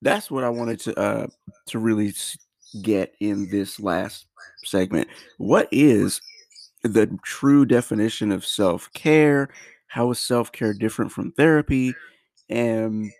[0.00, 1.26] that's what I wanted to uh,
[1.66, 2.14] to really
[2.82, 4.26] get in this last
[4.64, 5.08] segment.
[5.38, 6.20] What is
[6.82, 9.48] the true definition of self care?
[9.86, 11.94] How is self care different from therapy?
[12.48, 13.10] And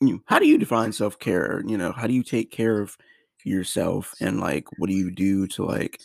[0.00, 1.62] you know, how do you define self care?
[1.66, 2.96] You know, how do you take care of
[3.44, 4.14] yourself?
[4.20, 6.00] And like, what do you do to like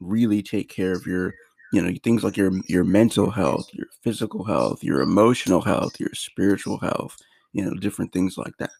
[0.00, 1.34] really take care of your
[1.72, 6.12] you know things like your your mental health your physical health your emotional health your
[6.14, 7.16] spiritual health
[7.52, 8.70] you know different things like that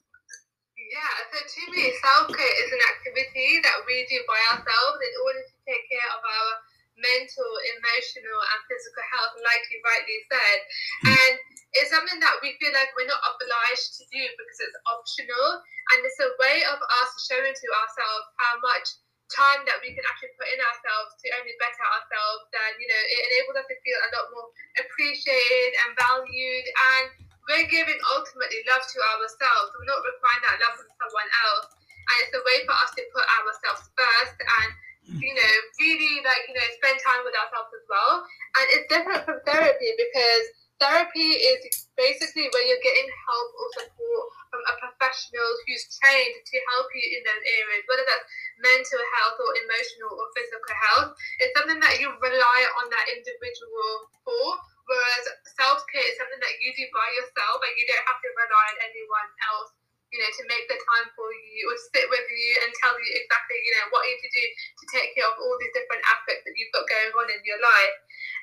[0.76, 5.40] yeah so to me self-care is an activity that we do by ourselves in order
[5.40, 6.52] to take care of our
[6.96, 10.58] mental emotional and physical health like you rightly said.
[11.04, 11.12] Hmm.
[11.12, 11.34] and
[11.76, 15.60] it's something that we feel like we're not obliged to do because it's optional.
[15.92, 18.96] And it's a way of us showing to ourselves how much
[19.28, 23.02] time that we can actually put in ourselves to only better ourselves and you know
[23.10, 26.66] it enables us to feel a lot more appreciated and valued.
[26.70, 27.06] And
[27.46, 29.70] we're giving ultimately love to ourselves.
[29.78, 31.70] We're not requiring that love from someone else.
[31.78, 34.70] And it's a way for us to put ourselves first and
[35.06, 38.26] you know really like you know spend time with ourselves as well
[38.58, 40.44] and it's different from therapy because
[40.78, 46.56] therapy is basically where you're getting help or support from a professional who's trained to
[46.72, 48.28] help you in those areas, whether that's
[48.60, 51.10] mental health or emotional or physical health.
[51.40, 53.92] It's something that you rely on that individual
[54.24, 54.44] for,
[54.88, 55.24] whereas
[55.56, 58.66] self care is something that you do by yourself and you don't have to rely
[58.76, 59.70] on anyone else.
[60.16, 63.10] You know, to make the time for you or sit with you and tell you
[63.12, 66.00] exactly, you know, what you need to do to take care of all these different
[66.08, 67.96] aspects that you've got going on in your life.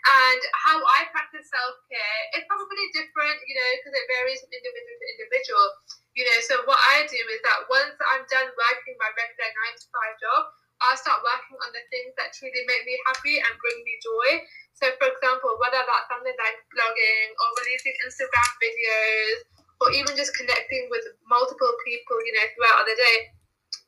[0.06, 4.54] And how I practice self care is probably different, you know, because it varies from
[4.54, 5.68] individual to individual.
[6.14, 9.76] You know, so what I do is that once I'm done working my regular nine
[9.82, 10.42] to five job,
[10.84, 14.46] I start working on the things that truly make me happy and bring me joy.
[14.78, 20.32] So, for example, whether that's something like blogging or releasing Instagram videos or even just
[20.40, 23.18] connecting with multiple people, you know, throughout the day,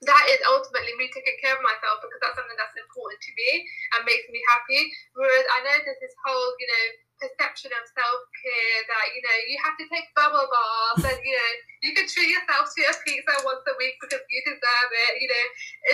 [0.04, 3.64] that is ultimately me taking care of myself because that's something that's important to me
[3.96, 4.92] and makes me happy.
[5.16, 6.86] Whereas I know there's this whole, you know,
[7.16, 11.32] perception of self care that you know you have to take bubble baths and you
[11.32, 15.24] know you can treat yourself to a pizza once a week because you deserve it.
[15.24, 15.46] You know,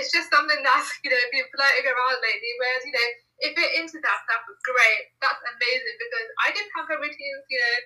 [0.02, 2.52] it's just something that's you know been floating around lately.
[2.58, 3.10] Whereas you know
[3.41, 5.14] if you're into that stuff, great.
[5.22, 7.39] That's amazing because I didn't have a routine.
[7.54, 7.78] You know.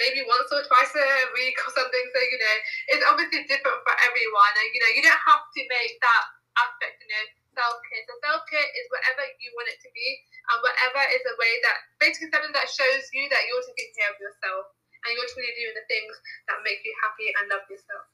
[0.00, 2.06] Maybe once or twice a week or something.
[2.10, 2.56] So, you know,
[2.96, 4.54] it's obviously different for everyone.
[4.56, 6.24] And, you know, you don't have to make that
[6.58, 7.24] aspect, you know,
[7.56, 8.02] self care.
[8.08, 10.08] So self care is whatever you want it to be,
[10.52, 14.10] and whatever is a way that basically something that shows you that you're taking care
[14.10, 14.72] of yourself
[15.04, 16.14] and you're truly doing the things
[16.48, 18.06] that make you happy and love yourself.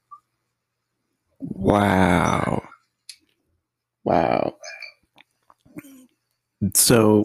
[1.39, 2.67] Wow.
[4.03, 4.57] Wow.
[6.73, 7.23] So,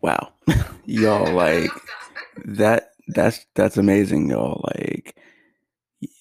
[0.00, 0.32] wow,
[0.84, 1.70] y'all like
[2.44, 2.90] that.
[3.08, 4.62] That's that's amazing, y'all.
[4.76, 5.16] Like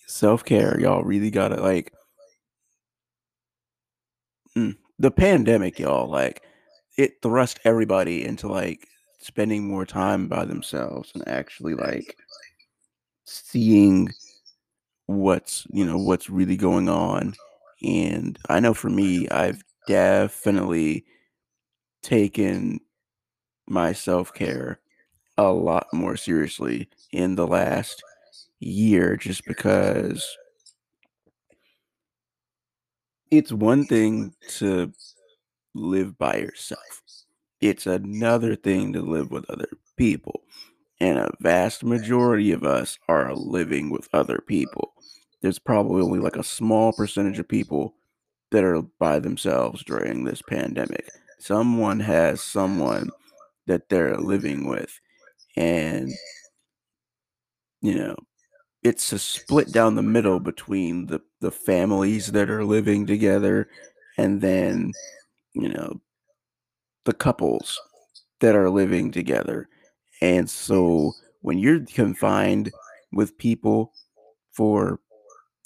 [0.07, 1.93] self care, y'all really gotta like
[4.57, 6.09] mm, the pandemic, y'all.
[6.09, 6.43] Like
[6.97, 8.88] it thrust everybody into like
[9.19, 12.17] spending more time by themselves and actually like
[13.25, 14.09] seeing
[15.07, 17.34] what's you know what's really going on.
[17.84, 21.05] And I know for me, I've definitely
[22.01, 22.80] taken
[23.68, 24.80] my self care
[25.38, 28.03] a lot more seriously in the last
[28.59, 30.38] year just because
[33.30, 34.91] it's one thing to
[35.76, 37.01] live by yourself.
[37.61, 40.41] It's another thing to live with other people.
[40.99, 44.93] And a vast majority of us are living with other people.
[45.41, 47.93] There's probably only like a small percentage of people
[48.51, 51.07] that are by themselves during this pandemic.
[51.39, 53.09] someone has someone
[53.68, 54.99] that they're living with.
[55.57, 56.11] And
[57.82, 58.15] you know
[58.84, 63.70] it's a split down the middle between the the families that are living together
[64.18, 64.91] and then
[65.53, 66.01] you know
[67.05, 67.80] the couples
[68.41, 69.68] that are living together.
[70.22, 72.72] And so when you're confined
[73.13, 73.93] with people
[74.51, 74.99] for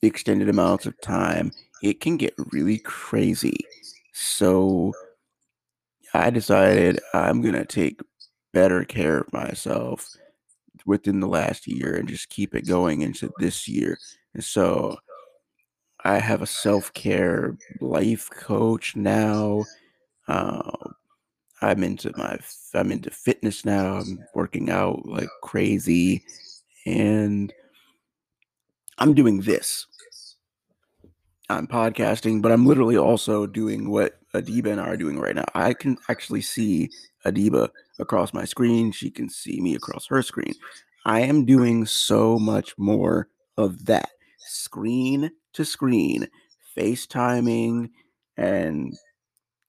[0.04, 1.52] extended amounts of time
[1.84, 3.58] it can get really crazy.
[4.14, 4.94] So
[6.14, 8.00] i decided i'm going to take
[8.54, 10.16] better care of myself
[10.86, 13.98] within the last year and just keep it going into this year.
[14.34, 14.98] And so
[16.04, 19.66] I have a self care life coach now.
[20.28, 20.72] Uh,
[21.62, 22.40] I'm into my
[22.74, 23.98] I'm into fitness now.
[23.98, 26.24] I'm working out like crazy,
[26.86, 27.54] and
[28.98, 29.86] I'm doing this.
[31.50, 35.46] I'm podcasting, but I'm literally also doing what Adiba and I are doing right now.
[35.54, 36.90] I can actually see
[37.26, 37.70] Adiba
[38.00, 38.92] across my screen.
[38.92, 40.54] She can see me across her screen.
[41.06, 43.28] I am doing so much more
[43.58, 44.10] of that
[44.40, 46.28] screen to screen,
[46.78, 47.90] FaceTiming
[48.38, 48.94] and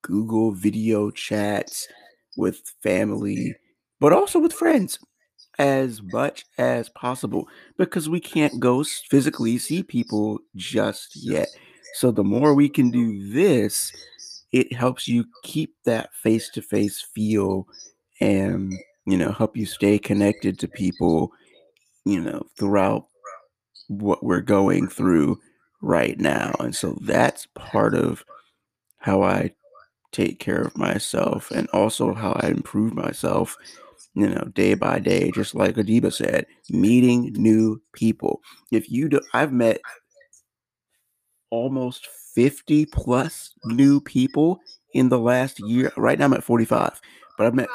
[0.02, 1.88] Google video chats
[2.36, 3.54] with family,
[4.00, 4.98] but also with friends
[5.58, 7.46] as much as possible
[7.76, 11.48] because we can't go physically see people just yet.
[11.94, 13.92] So the more we can do this,
[14.52, 17.66] it helps you keep that face to face feel
[18.20, 18.72] and
[19.06, 21.32] you know help you stay connected to people
[22.04, 23.06] you know throughout
[23.88, 25.38] what we're going through
[25.80, 28.24] right now and so that's part of
[28.98, 29.50] how i
[30.12, 33.56] take care of myself and also how i improve myself
[34.14, 38.40] you know day by day just like adiba said meeting new people.
[38.70, 39.80] If you do i've met
[41.50, 44.60] almost 50 plus new people
[44.94, 47.00] in the last year right now i'm at 45
[47.38, 47.68] but i've met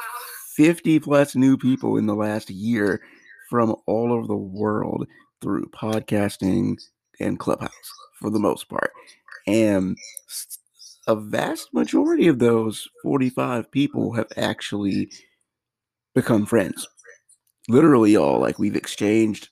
[0.56, 3.00] 50 plus new people in the last year
[3.48, 5.06] from all over the world
[5.40, 6.76] through podcasting
[7.20, 7.70] and Clubhouse
[8.18, 8.92] for the most part.
[9.46, 9.96] And
[11.06, 15.10] a vast majority of those 45 people have actually
[16.14, 16.86] become friends.
[17.68, 19.48] Literally, all like we've exchanged,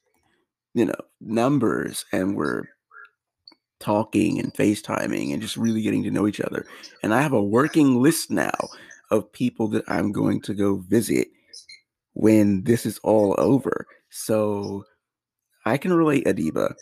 [0.74, 2.64] you know, numbers and we're
[3.80, 6.66] talking and FaceTiming and just really getting to know each other.
[7.02, 8.56] And I have a working list now
[9.10, 11.28] of people that I'm going to go visit
[12.14, 13.86] when this is all over.
[14.10, 14.84] So
[15.64, 16.74] I can relate, Adiba.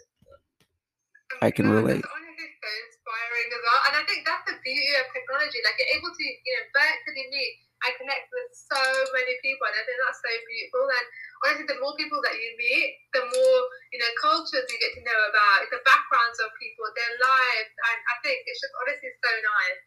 [1.42, 2.00] I can relate.
[2.00, 3.80] so inspiring as well.
[3.88, 5.58] And I think that's the beauty of technology.
[5.64, 7.52] Like you're able to, you know, virtually meet
[7.84, 8.80] and connect with so
[9.12, 9.68] many people.
[9.68, 10.84] And I think that's so beautiful.
[10.88, 11.06] And
[11.44, 13.58] honestly, the more people that you meet, the more,
[13.92, 17.72] you know, cultures you get to know about, the backgrounds of people, their lives.
[17.76, 19.80] And I think it's just honestly so nice.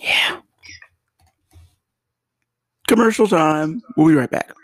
[0.00, 0.40] Yeah.
[2.86, 3.82] Commercial time.
[3.96, 4.54] We'll be right back.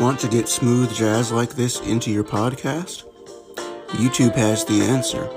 [0.00, 3.04] Want to get smooth jazz like this into your podcast?
[3.96, 5.30] YouTube has the answer.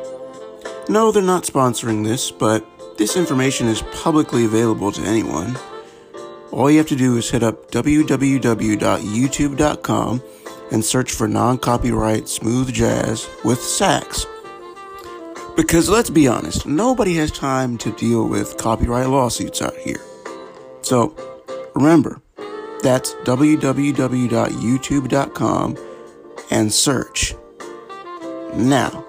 [0.90, 2.66] No, they're not sponsoring this, but
[3.00, 5.58] this information is publicly available to anyone.
[6.52, 10.24] All you have to do is hit up www.youtube.com
[10.72, 14.26] and search for non copyright smooth jazz with sax.
[15.56, 20.02] Because let's be honest, nobody has time to deal with copyright lawsuits out here.
[20.82, 21.16] So
[21.76, 22.22] remember,
[22.84, 25.78] that's www.youtube.com
[26.52, 27.34] and search.
[28.56, 29.06] Now,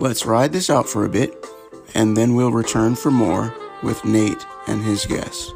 [0.00, 1.46] let's ride this out for a bit,
[1.94, 5.52] and then we'll return for more with Nate and his guests.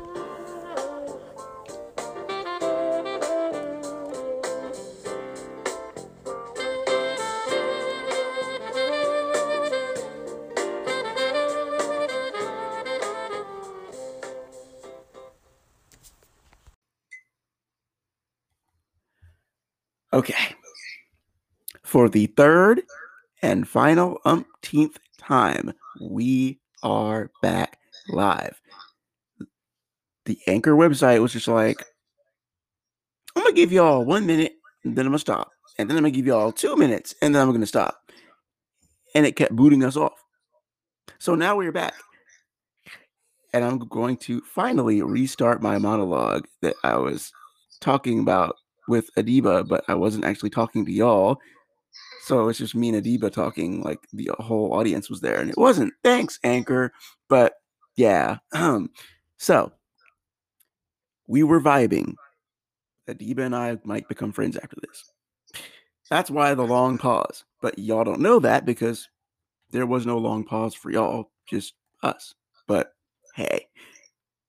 [20.12, 20.56] Okay.
[21.82, 22.82] For the third
[23.40, 27.78] and final umpteenth time, we are back
[28.08, 28.60] live.
[30.24, 31.84] The Anchor website was just like,
[33.34, 34.52] I'm going to give y'all one minute,
[34.84, 35.50] and then I'm going to stop.
[35.78, 37.98] And then I'm going to give y'all two minutes, and then I'm going to stop.
[39.14, 40.22] And it kept booting us off.
[41.18, 41.94] So now we're back.
[43.54, 47.32] And I'm going to finally restart my monologue that I was
[47.80, 48.56] talking about
[48.88, 51.38] with Adiba, but I wasn't actually talking to y'all.
[52.22, 55.56] So it's just me and Adiba talking, like the whole audience was there, and it
[55.56, 55.94] wasn't.
[56.04, 56.92] Thanks, Anchor.
[57.28, 57.54] But
[57.96, 58.38] yeah.
[58.52, 58.90] Um,
[59.38, 59.72] so
[61.26, 62.14] we were vibing.
[63.08, 65.10] Adiba and I might become friends after this.
[66.10, 67.44] That's why the long pause.
[67.60, 69.08] But y'all don't know that because
[69.70, 72.34] there was no long pause for y'all, just us.
[72.66, 72.92] But
[73.34, 73.66] hey,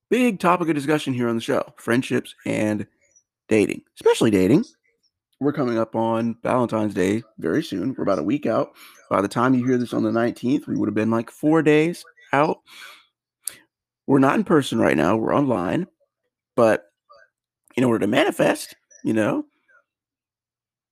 [0.09, 2.85] big topic of discussion here on the show friendships and
[3.47, 4.65] dating, especially dating.
[5.41, 7.95] We're coming up on Valentine's Day very soon.
[7.97, 8.71] We're about a week out.
[9.09, 11.61] By the time you hear this on the 19th, we would have been like four
[11.61, 12.59] days out.
[14.05, 15.87] We're not in person right now, we're online.
[16.57, 16.85] But
[17.77, 18.75] in order to manifest,
[19.05, 19.45] you know,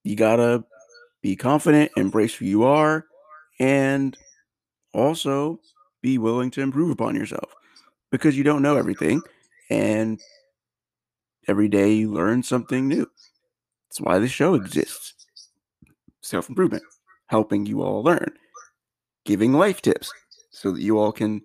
[0.04, 0.64] you gotta
[1.22, 3.06] be confident, embrace who you are,
[3.60, 4.16] and
[4.93, 5.60] also
[6.02, 7.54] be willing to improve upon yourself
[8.12, 9.22] because you don't know everything.
[9.70, 10.22] And
[11.50, 13.10] every day you learn something new.
[13.89, 15.13] That's why this show exists.
[16.21, 16.83] Self improvement,
[17.27, 18.33] helping you all learn,
[19.25, 20.11] giving life tips
[20.51, 21.41] so that you all can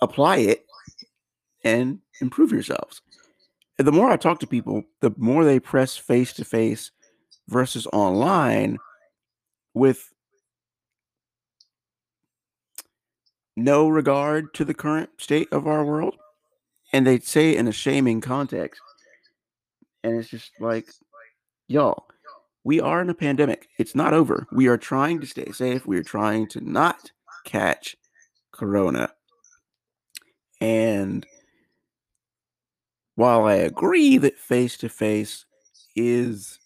[0.00, 0.64] apply it
[1.64, 3.02] and improve yourselves.
[3.78, 6.90] And the more I talk to people, the more they press face to face
[7.48, 8.78] versus online
[9.74, 10.12] with
[13.56, 16.16] no regard to the current state of our world.
[16.92, 18.80] And they say in a shaming context.
[20.02, 20.88] And it's just like,
[21.68, 22.06] y'all,
[22.64, 23.68] we are in a pandemic.
[23.78, 24.46] It's not over.
[24.50, 25.86] We are trying to stay safe.
[25.86, 27.12] We are trying to not
[27.44, 27.96] catch
[28.52, 29.12] corona.
[30.60, 31.24] And
[33.14, 35.44] while I agree that face to face
[35.94, 36.58] is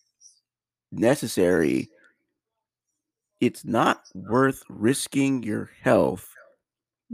[0.91, 1.91] necessary,
[3.41, 6.29] it's not worth risking your health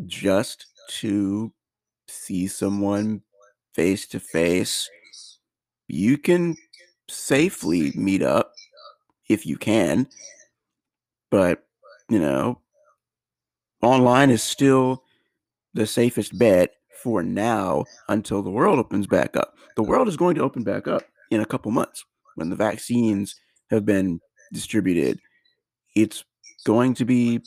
[0.06, 1.52] just to
[2.06, 3.22] see someone
[3.74, 4.88] face to face.
[5.88, 6.56] You can
[7.08, 8.54] safely meet up
[9.28, 10.08] if you can,
[11.30, 11.64] but
[12.08, 12.60] you know,
[13.82, 15.04] online is still
[15.74, 19.56] the safest bet for now until the world opens back up.
[19.76, 22.04] The world is going to open back up in a couple months
[22.34, 23.36] when the vaccines
[23.70, 24.20] have been
[24.52, 25.20] distributed.
[25.94, 26.24] It's
[26.64, 27.40] going to be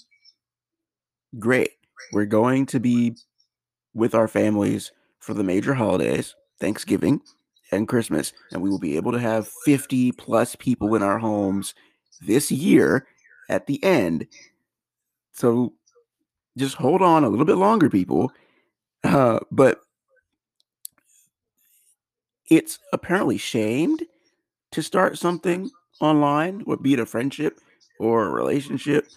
[1.39, 1.71] great.
[2.13, 3.15] We're going to be
[3.93, 7.21] with our families for the major holidays, Thanksgiving
[7.71, 11.73] and Christmas, and we will be able to have 50 plus people in our homes
[12.21, 13.07] this year
[13.49, 14.27] at the end.
[15.33, 15.73] So
[16.57, 18.31] just hold on a little bit longer, people.
[19.03, 19.81] Uh, but
[22.49, 24.03] it's apparently shamed
[24.71, 27.59] to start something online, what be it a friendship
[27.99, 29.07] or a relationship,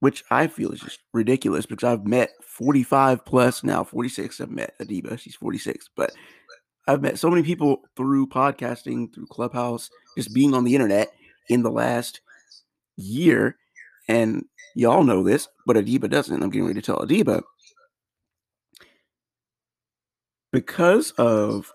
[0.00, 4.40] which I feel is just ridiculous because I've met 45 plus now, 46.
[4.40, 6.12] I've met Adiba, she's 46, but
[6.86, 11.12] I've met so many people through podcasting, through Clubhouse, just being on the internet
[11.48, 12.20] in the last
[12.96, 13.56] year.
[14.08, 16.42] And y'all know this, but Adiba doesn't.
[16.42, 17.42] I'm getting ready to tell Adiba.
[20.52, 21.72] Because of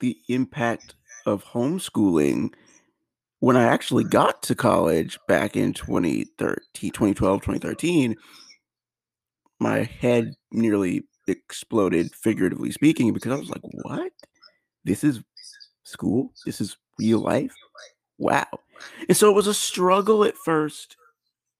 [0.00, 0.94] the impact
[1.26, 2.52] of homeschooling
[3.40, 8.16] when I actually got to college back in 2013, 2012, 2013,
[9.60, 14.12] my head nearly exploded, figuratively speaking, because I was like, what?
[14.84, 15.22] This is
[15.84, 16.32] school?
[16.44, 17.54] This is real life?
[18.18, 18.46] Wow.
[19.08, 20.96] And so it was a struggle at first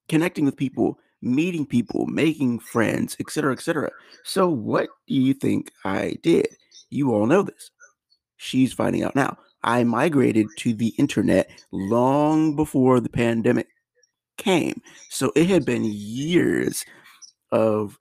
[0.08, 3.90] connecting with people, meeting people, making friends, etc., etc.
[4.24, 6.48] So what do you think I did?
[6.90, 7.70] You all know this.
[8.36, 9.38] She's finding out now.
[9.62, 13.68] I migrated to the internet long before the pandemic
[14.36, 14.82] came.
[15.08, 16.84] So it had been years
[17.50, 17.98] of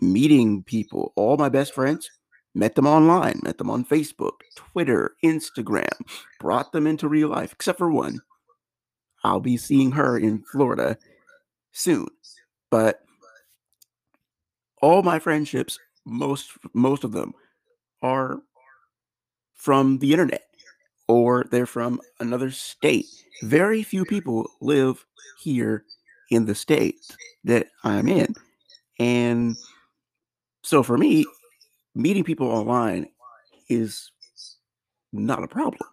[0.00, 1.12] meeting people.
[1.14, 2.10] All my best friends
[2.54, 6.00] met them online, met them on Facebook, Twitter, Instagram,
[6.38, 8.20] brought them into real life, except for one.
[9.22, 10.96] I'll be seeing her in Florida
[11.72, 12.08] soon.
[12.70, 13.00] But
[14.80, 17.34] all my friendships, most most of them
[18.02, 18.40] are
[19.54, 20.46] from the internet
[21.06, 23.06] or they're from another state.
[23.42, 25.04] Very few people live
[25.42, 25.84] here
[26.30, 26.96] in the state
[27.44, 28.34] that I'm in.
[28.98, 29.56] And
[30.62, 31.26] so for me,
[31.94, 33.08] meeting people online
[33.68, 34.10] is
[35.12, 35.88] not a problem.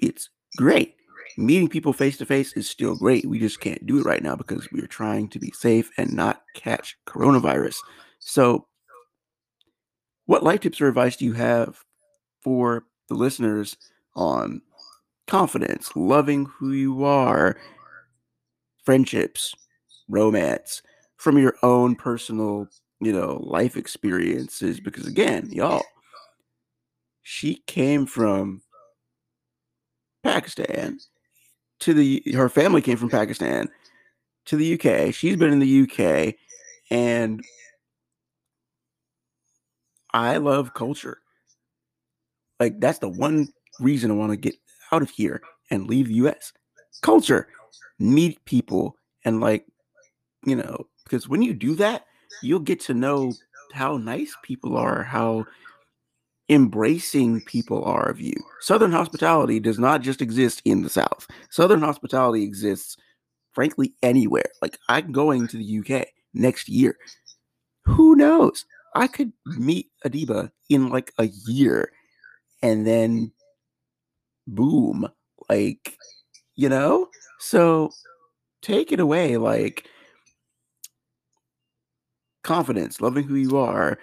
[0.00, 0.94] It's great.
[1.38, 3.26] Meeting people face to face is still great.
[3.26, 6.12] We just can't do it right now because we are trying to be safe and
[6.12, 7.76] not catch coronavirus.
[8.18, 8.66] So,
[10.24, 11.84] what life tips or advice do you have
[12.42, 13.76] for the listeners
[14.14, 14.62] on
[15.26, 17.56] confidence, loving who you are,
[18.84, 19.54] friendships,
[20.08, 20.82] romance,
[21.16, 22.68] from your own personal,
[23.00, 24.80] you know, life experiences.
[24.80, 25.82] Because again, y'all,
[27.22, 28.62] she came from
[30.22, 30.98] Pakistan
[31.80, 33.68] to the, her family came from Pakistan
[34.46, 35.12] to the UK.
[35.14, 36.34] She's been in the UK
[36.90, 37.42] and
[40.12, 41.18] I love culture.
[42.58, 43.48] Like that's the one
[43.80, 44.56] reason I want to get
[44.92, 46.52] out of here and leave the US.
[47.02, 47.48] Culture,
[47.98, 49.66] meet people, and like,
[50.46, 52.06] you know, because when you do that,
[52.42, 53.32] you'll get to know
[53.72, 55.46] how nice people are, how
[56.48, 58.34] embracing people are of you.
[58.60, 61.26] Southern hospitality does not just exist in the South.
[61.50, 62.96] Southern hospitality exists,
[63.52, 64.50] frankly, anywhere.
[64.62, 66.96] Like I'm going to the UK next year.
[67.84, 68.64] Who knows?
[68.94, 71.92] I could meet Adiba in like a year
[72.62, 73.32] and then
[74.46, 75.08] boom,
[75.48, 75.96] like,
[76.54, 77.08] you know?
[77.38, 77.90] So
[78.62, 79.36] take it away.
[79.36, 79.86] Like,
[82.46, 83.98] confidence, loving who you are.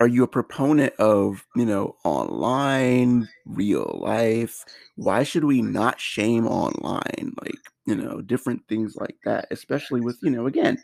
[0.00, 4.64] Are you a proponent of, you know, online, real life?
[4.96, 7.32] Why should we not shame online?
[7.40, 10.82] Like, you know, different things like that, especially with, you know, again,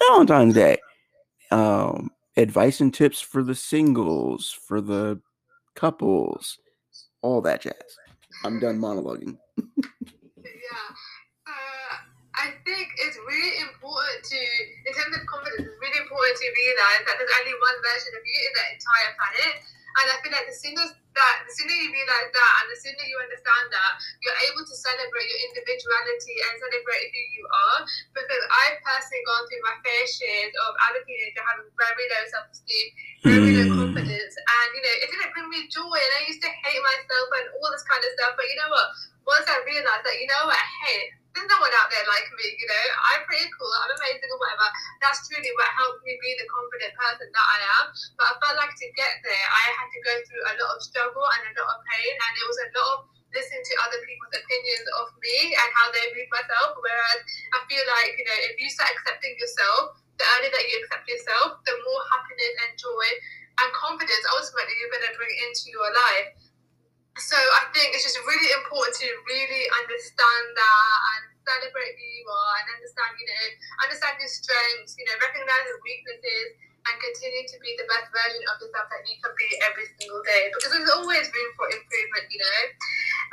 [0.00, 0.76] Valentine's Day.
[1.50, 5.20] Um, advice and tips for the singles, for the
[5.74, 6.58] couples,
[7.22, 7.74] all that jazz.
[8.44, 9.38] I'm done monologuing.
[9.56, 10.52] yeah.
[12.74, 14.40] I think it's really important to,
[14.82, 18.22] in terms of confidence, it's really important to realize that there's only one version of
[18.26, 19.54] you in the entire planet.
[19.94, 22.98] And I feel like the sooner that the sooner you realize that and the sooner
[23.06, 23.92] you understand that,
[24.26, 27.80] you're able to celebrate your individuality and celebrate who you are.
[28.10, 32.24] Because I've personally gone through my fair share of as a teenager having very low
[32.26, 32.86] self esteem,
[33.22, 33.78] very low hmm.
[33.86, 34.34] confidence.
[34.34, 37.54] And you know, it didn't bring me joy and I used to hate myself and
[37.54, 38.34] all this kind of stuff.
[38.34, 38.88] But you know what?
[39.30, 42.46] Once I realized that, you know what, hey, there's no one out there like me,
[42.54, 42.86] you know.
[43.10, 44.70] I'm pretty cool, I'm amazing or whatever.
[45.02, 47.84] That's truly what helped me be the confident person that I am.
[48.14, 50.80] But I felt like to get there, I had to go through a lot of
[50.80, 52.98] struggle and a lot of pain, and it was a lot of
[53.34, 56.78] listening to other people's opinions of me and how they view myself.
[56.78, 57.18] Whereas
[57.50, 61.10] I feel like, you know, if you start accepting yourself, the earlier that you accept
[61.10, 63.08] yourself, the more happiness and joy
[63.58, 66.34] and confidence ultimately you're going to bring into your life
[67.14, 72.26] so I think it's just really important to really understand that and celebrate who you
[72.26, 73.44] are and understand, you know,
[73.86, 78.42] understand your strengths, you know, recognize your weaknesses and continue to be the best version
[78.50, 82.26] of yourself that you can be every single day because there's always room for improvement,
[82.28, 82.60] you know.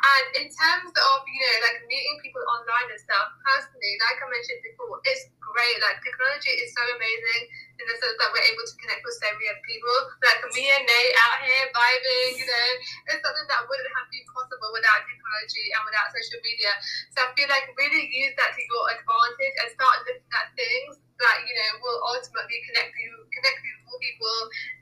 [0.02, 4.28] And in terms of, you know, like meeting people online and stuff, personally, like I
[4.30, 5.78] mentioned before, it's great.
[5.84, 7.42] Like technology is so amazing
[7.82, 9.98] in the sense that we're able to connect with so many other people.
[10.22, 12.70] Like me and Nate out here vibing, you know,
[13.10, 16.72] it's something that wouldn't have been possible without technology and without social media.
[17.18, 21.02] So I feel like really use that to your advantage and start looking at things
[21.22, 24.38] that, you know, will ultimately connect you connect you with more people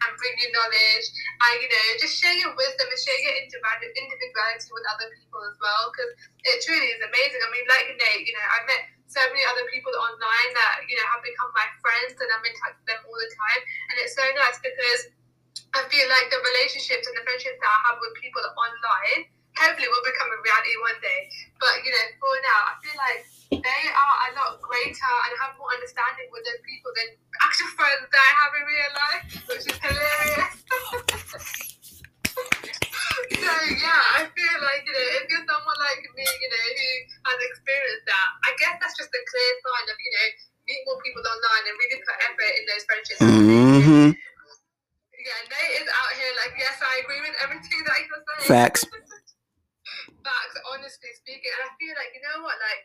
[0.08, 4.68] and bring you knowledge and, you know, just share your wisdom and share your individuality
[4.72, 6.12] with other people as well because
[6.48, 7.44] it truly is amazing.
[7.44, 10.94] I mean, like Nate, you know, I met so many other people online that, you
[10.94, 13.62] know, have become my friends and I'm in touch with them all the time.
[13.90, 15.10] And it's so nice because
[15.74, 19.90] I feel like the relationships and the friendships that I have with people online hopefully
[19.90, 21.26] will become a reality one day.
[21.58, 25.58] But, you know, for now, I feel like they are a lot greater and have
[25.58, 29.66] more understanding with those people than actual friends that I have in real life, which
[29.66, 30.54] is hilarious.
[33.42, 36.90] so yeah, I feel like you know, if you're someone like me, you know, who
[37.26, 40.28] has experienced that, I guess that's just a clear sign of you know,
[40.70, 43.19] meet more people online and really put effort in those friendships.
[43.30, 44.10] Mm-hmm.
[44.18, 48.50] Yeah, Nate is out here like, yes, I agree with everything that you're saying.
[48.50, 48.82] Facts.
[50.26, 52.82] Facts, honestly speaking, and I feel like you know what, like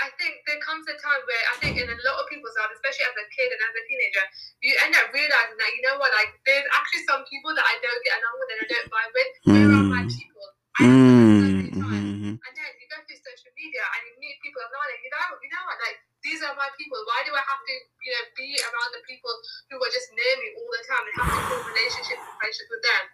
[0.00, 2.80] I think there comes a time where I think in a lot of people's lives,
[2.80, 4.24] especially as a kid and as a teenager,
[4.64, 7.76] you end up realizing that you know what, like there's actually some people that I
[7.84, 9.30] don't get along with and I don't vibe with.
[9.44, 9.52] Mm.
[9.52, 10.46] Who are my people?
[10.74, 11.44] I mm.
[11.84, 12.34] Mm-hmm.
[12.40, 15.36] And then you go through social media and you meet people online and you know,
[15.38, 16.96] you know what, like these are my people.
[17.04, 19.30] Why do I have to, you know, be around the people
[19.68, 22.72] who are just near me all the time and have to form relationships and friendships
[22.72, 23.04] with them?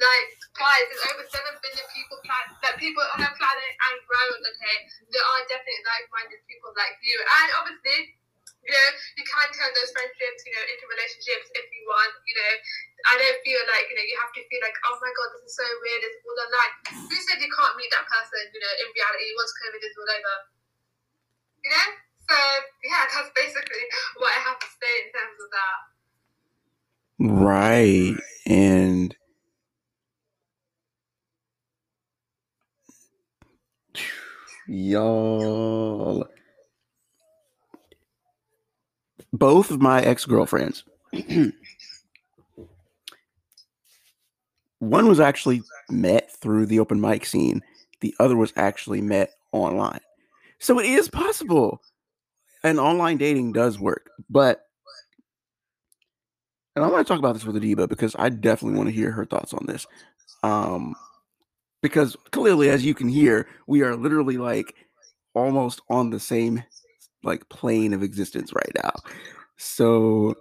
[0.00, 4.40] Like, guys, there's over 7 billion people, plan- like, people on the planet and growing,
[4.48, 4.76] okay?
[5.12, 7.20] There are definitely like minded people like you.
[7.20, 8.16] And obviously,
[8.64, 8.88] you know,
[9.20, 12.52] you can turn those friendships, you know, into relationships if you want, you know.
[13.12, 15.52] I don't feel like, you know, you have to feel like, oh my god, this
[15.52, 16.72] is so weird, it's all online.
[17.12, 20.08] Who said you can't meet that person, you know, in reality once COVID is all
[20.16, 20.36] over?
[21.60, 21.88] You know?
[22.30, 22.36] So,
[22.84, 23.84] yeah, that's basically
[24.16, 25.78] what I have to say in terms of that.
[27.20, 28.16] Right.
[28.46, 29.16] And
[34.70, 36.28] y'all.
[39.32, 40.84] Both my ex girlfriends.
[44.78, 47.62] One was actually met through the open mic scene,
[48.00, 50.00] the other was actually met online.
[50.58, 51.80] So it is possible.
[52.62, 54.10] And online dating does work.
[54.28, 54.66] But,
[56.76, 59.10] and I want to talk about this with Adiba because I definitely want to hear
[59.12, 59.86] her thoughts on this.
[60.42, 60.94] Um,
[61.82, 64.74] because clearly as you can hear we are literally like
[65.34, 66.62] almost on the same
[67.22, 68.92] like plane of existence right now
[69.60, 70.34] so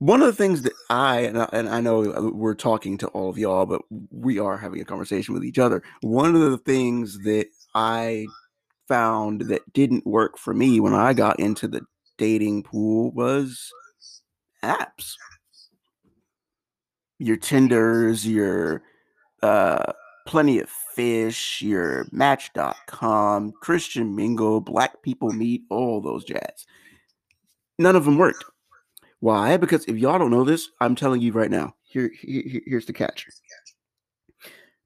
[0.00, 3.30] one of the things that I and, I and I know we're talking to all
[3.30, 5.82] of y'all, but we are having a conversation with each other.
[6.00, 7.46] One of the things that
[7.76, 8.26] I
[8.88, 11.82] found that didn't work for me when I got into the
[12.18, 13.70] dating pool was
[14.64, 15.14] apps.
[17.20, 18.82] Your Tinders, your
[19.44, 19.92] uh,
[20.26, 26.66] Plenty of Fish, your Match.com, Christian Mingle, Black People Meet, all those jazz.
[27.78, 28.44] None of them worked.
[29.20, 29.56] Why?
[29.56, 31.74] Because if y'all don't know this, I'm telling you right now.
[31.84, 33.26] Here, here here's the catch.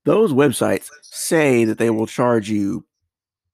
[0.04, 2.84] Those websites say that they will charge you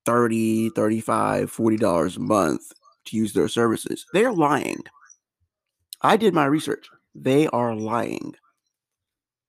[0.05, 2.73] 30, 35, 40 dollars a month
[3.07, 4.07] to use their services.
[4.13, 4.83] They are lying.
[6.03, 6.89] I did my research.
[7.15, 8.35] They are lying.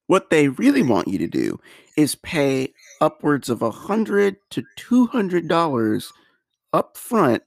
[0.08, 1.60] What they really want you to do
[1.98, 6.14] is pay upwards of a hundred to two hundred dollars
[6.74, 7.44] up front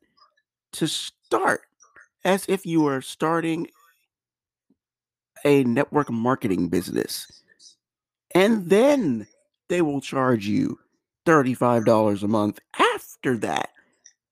[0.72, 1.62] to start
[2.28, 3.66] as if you are starting
[5.46, 7.42] a network marketing business.
[8.34, 9.26] And then
[9.70, 10.78] they will charge you
[11.24, 13.70] $35 a month after that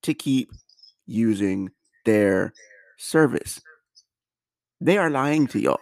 [0.03, 0.51] to keep
[1.07, 1.71] using
[2.05, 2.53] their
[2.99, 3.59] service.
[4.79, 5.79] They are lying to y'all.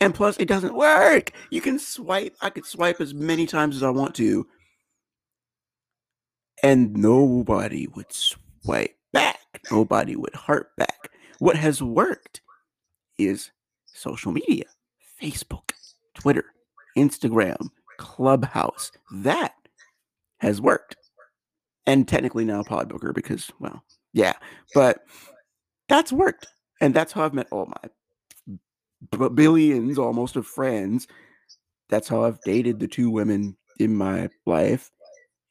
[0.00, 1.30] And plus, it doesn't work.
[1.50, 2.34] You can swipe.
[2.40, 4.44] I could swipe as many times as I want to.
[6.64, 9.38] And nobody would swipe back.
[9.70, 11.10] Nobody would heart back.
[11.38, 12.40] What has worked
[13.18, 13.50] is
[13.86, 14.64] social media
[15.22, 15.72] Facebook,
[16.14, 16.44] Twitter,
[16.96, 18.92] Instagram, Clubhouse.
[19.12, 19.54] That
[20.38, 20.96] has worked.
[21.86, 24.34] And technically now Podbooker because, well, yeah,
[24.74, 25.04] but
[25.88, 26.46] that's worked.
[26.80, 28.58] And that's how I've met all my
[29.18, 31.08] b- billions almost of friends.
[31.88, 34.90] That's how I've dated the two women in my life.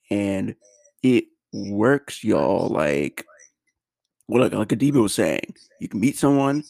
[0.10, 0.56] And
[1.04, 2.70] it works, y'all.
[2.70, 3.26] Like,
[4.28, 6.64] well, like, like Adiba was saying, you can meet someone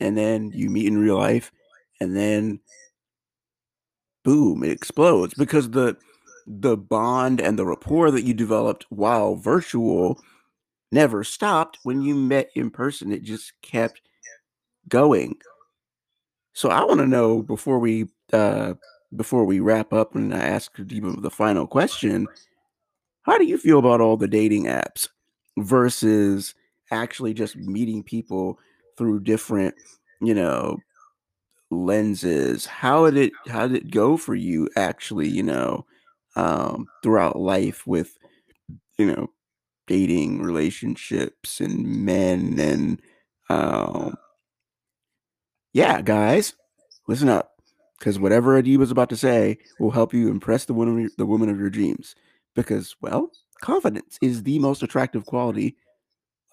[0.00, 1.52] and then you meet in real life,
[2.00, 2.60] and then
[4.24, 5.96] boom, it explodes because the
[6.46, 10.20] the bond and the rapport that you developed while virtual
[10.90, 13.12] never stopped when you met in person.
[13.12, 14.00] It just kept
[14.88, 15.36] going.
[16.52, 18.74] So I want to know before we uh
[19.14, 22.26] before we wrap up and I ask the final question,
[23.22, 25.08] how do you feel about all the dating apps
[25.58, 26.54] versus
[26.92, 28.58] actually just meeting people
[28.98, 29.74] through different,
[30.20, 30.78] you know,
[31.70, 32.66] lenses.
[32.66, 35.86] How did it how did it go for you actually, you know,
[36.36, 38.16] um throughout life with
[38.98, 39.30] you know,
[39.86, 43.02] dating relationships and men and
[43.50, 44.16] um
[45.72, 46.54] yeah, guys,
[47.08, 47.52] listen up
[47.98, 51.48] because whatever Adi was about to say will help you impress the woman the woman
[51.48, 52.14] of your dreams
[52.54, 53.30] because well,
[53.62, 55.76] confidence is the most attractive quality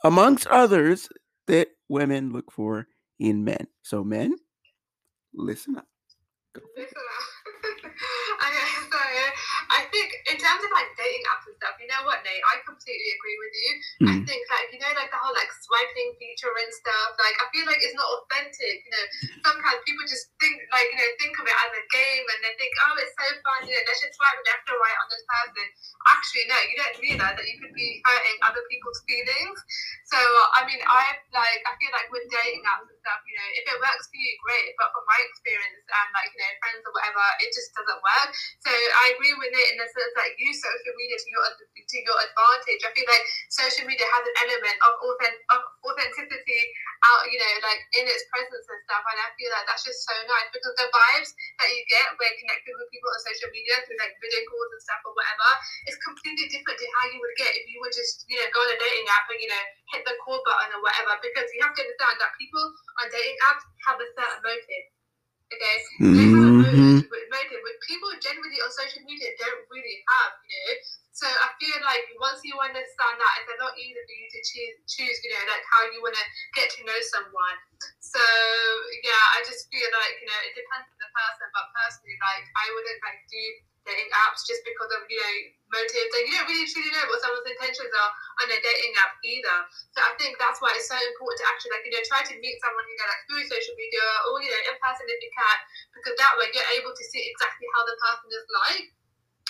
[0.04, 1.10] amongst others
[1.48, 2.88] that women look for
[3.20, 3.68] in men.
[3.84, 4.36] So, men,
[5.34, 5.88] listen up.
[6.76, 7.54] Listen up.
[10.30, 12.46] in terms of like dating apps and stuff, you know what, Nate?
[12.46, 13.72] I completely agree with you.
[13.74, 14.08] Mm.
[14.10, 14.26] I hmm.
[14.30, 17.18] think like you know, like the whole like swiping feature and stuff.
[17.18, 18.86] Like I feel like it's not authentic.
[18.86, 19.06] You know,
[19.42, 22.54] sometimes people just think like you know think of it as a game and they
[22.62, 23.60] think, oh, it's so fun.
[23.66, 25.66] You know, let's just swipe left or right on this person.
[26.14, 29.58] Actually, no, you don't realize that you could be hurting other people's feelings.
[30.14, 30.20] So
[30.58, 33.78] I mean, I like I feel like with dating apps stuff, you know, if it
[33.80, 34.76] works for you, great.
[34.76, 38.30] But from my experience and like you know friends or whatever, it just doesn't work.
[38.64, 41.98] So I agree with it in the sense that use social media to your to
[42.04, 42.82] your advantage.
[42.86, 46.62] I feel like social media has an element of, authentic, of authenticity
[47.08, 49.04] out, you know, like in its presence and stuff.
[49.10, 51.32] And I feel like that's just so nice because the vibes
[51.64, 54.84] that you get when connecting with people on social media through like video calls and
[54.84, 55.50] stuff or whatever
[55.88, 58.62] is completely different to how you would get if you would just you know go
[58.62, 59.64] on a dating app and you know
[59.96, 62.62] hit the call button or whatever because you have to understand that people
[63.00, 64.86] on dating apps have a certain motive.
[65.50, 66.14] Okay, mm-hmm.
[66.14, 70.38] they have a motive, motive, which people generally on social media don't really have.
[70.46, 70.74] You know,
[71.10, 74.42] so I feel like once you understand that, it's a lot easier for you to
[74.46, 77.58] choose, choose you know, like how you want to get to know someone.
[77.98, 78.22] So
[79.02, 82.46] yeah, I just feel like you know it depends on the person, but personally, like
[82.56, 83.44] I wouldn't like do
[83.90, 85.34] dating apps just because of you know
[85.74, 86.14] motives.
[86.14, 88.12] And you don't really truly know what someone's intentions are
[88.46, 89.58] on a dating app either.
[89.98, 92.34] So i think that's why it's so important to actually like you know try to
[92.38, 95.32] meet someone you know like through social media or you know in person if you
[95.34, 95.58] can
[95.98, 98.86] because that way you're able to see exactly how the person is like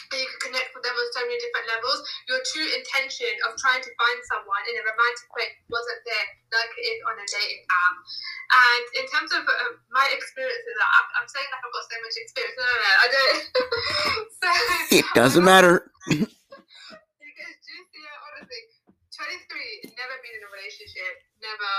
[0.10, 2.02] and you can connect with them on so many different levels.
[2.26, 6.72] Your true intention of trying to find someone in a romantic way wasn't there like
[6.82, 7.96] it is on a dating app.
[8.50, 12.16] And in terms of uh, my experiences, I, I'm saying like I've got so much
[12.18, 12.58] experience.
[12.58, 13.42] No, no, no, I don't.
[14.42, 14.50] so,
[14.98, 15.90] it doesn't matter.
[18.40, 18.62] honestly.
[19.20, 21.74] 23, never been in a relationship, never.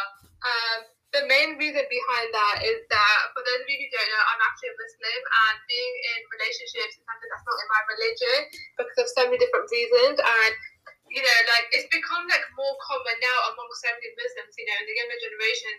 [0.44, 0.80] Um,
[1.10, 4.42] the main reason behind that is that for those of you who don't know, I'm
[4.46, 8.38] actually a Muslim and being in relationships something that's not in my religion
[8.78, 10.52] because of so many different reasons and
[11.10, 14.78] you know, like it's become like more common now among so many Muslims, you know,
[14.78, 15.74] in the younger generation.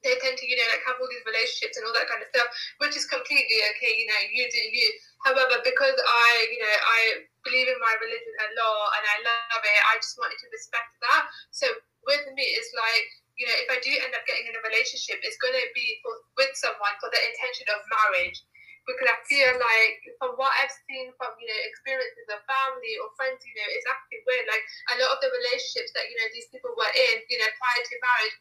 [0.00, 2.28] They tend to, you know, like have all these relationships and all that kind of
[2.28, 2.48] stuff,
[2.80, 4.88] which is completely okay, you know, you do you.
[5.24, 7.00] However, because I, you know, I
[7.44, 10.92] believe in my religion a lot and I love it, I just wanted to respect
[11.08, 11.28] that.
[11.52, 11.68] So
[12.04, 15.18] with me, it's like you know, if I do end up getting in a relationship,
[15.22, 18.38] it's going to be for, with someone for the intention of marriage.
[18.84, 23.08] Because I feel like, from what I've seen from, you know, experiences of family or
[23.16, 24.44] friends, you know, it's actually weird.
[24.44, 24.60] Like,
[24.92, 27.80] a lot of the relationships that, you know, these people were in, you know, prior
[27.80, 28.36] to marriage,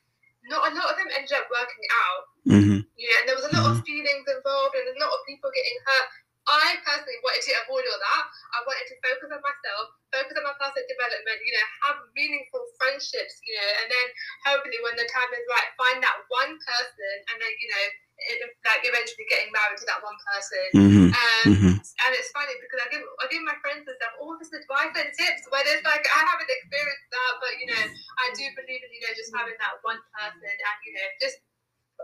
[0.51, 2.23] not a lot of them ended up working out.
[2.43, 2.79] Mm-hmm.
[2.83, 3.79] You know, and there was a lot mm-hmm.
[3.79, 6.07] of feelings involved and a lot of people getting hurt.
[6.43, 8.25] I personally wanted to avoid all that.
[8.51, 12.67] I wanted to focus on myself, focus on my personal development, you know, have meaningful
[12.75, 14.07] friendships, you know, and then
[14.43, 17.85] hopefully when the time is right, find that one person and then, you know,
[18.29, 20.65] it, like eventually getting married to that one person.
[20.75, 21.07] Mm-hmm.
[21.11, 21.73] Um, mm-hmm.
[21.79, 24.93] And it's funny because I give I give my friends and stuff all this advice
[24.95, 27.83] and tips, but it's like I haven't experienced that, but you know,
[28.23, 31.41] I do believe in you know just having that one person and you know just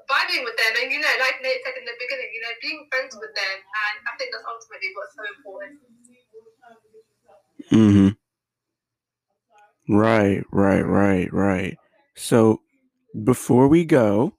[0.09, 0.73] vibing with them.
[0.81, 3.57] And you know like Nate said in the beginning you know being friends with them
[3.57, 5.79] and I think that's ultimately what's so important.
[7.71, 8.09] Mm-hmm.
[9.89, 11.77] Right right right right.
[12.15, 12.61] So
[13.23, 14.33] before we go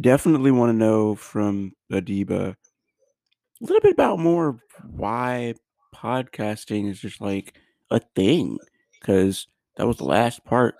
[0.00, 2.56] definitely want to know from Adiba
[3.62, 4.58] a little bit about more
[4.90, 5.54] why
[5.94, 7.54] podcasting is just like
[7.90, 8.58] a thing
[9.00, 10.74] because that was the last part.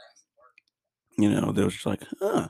[1.16, 2.48] You know there was just like huh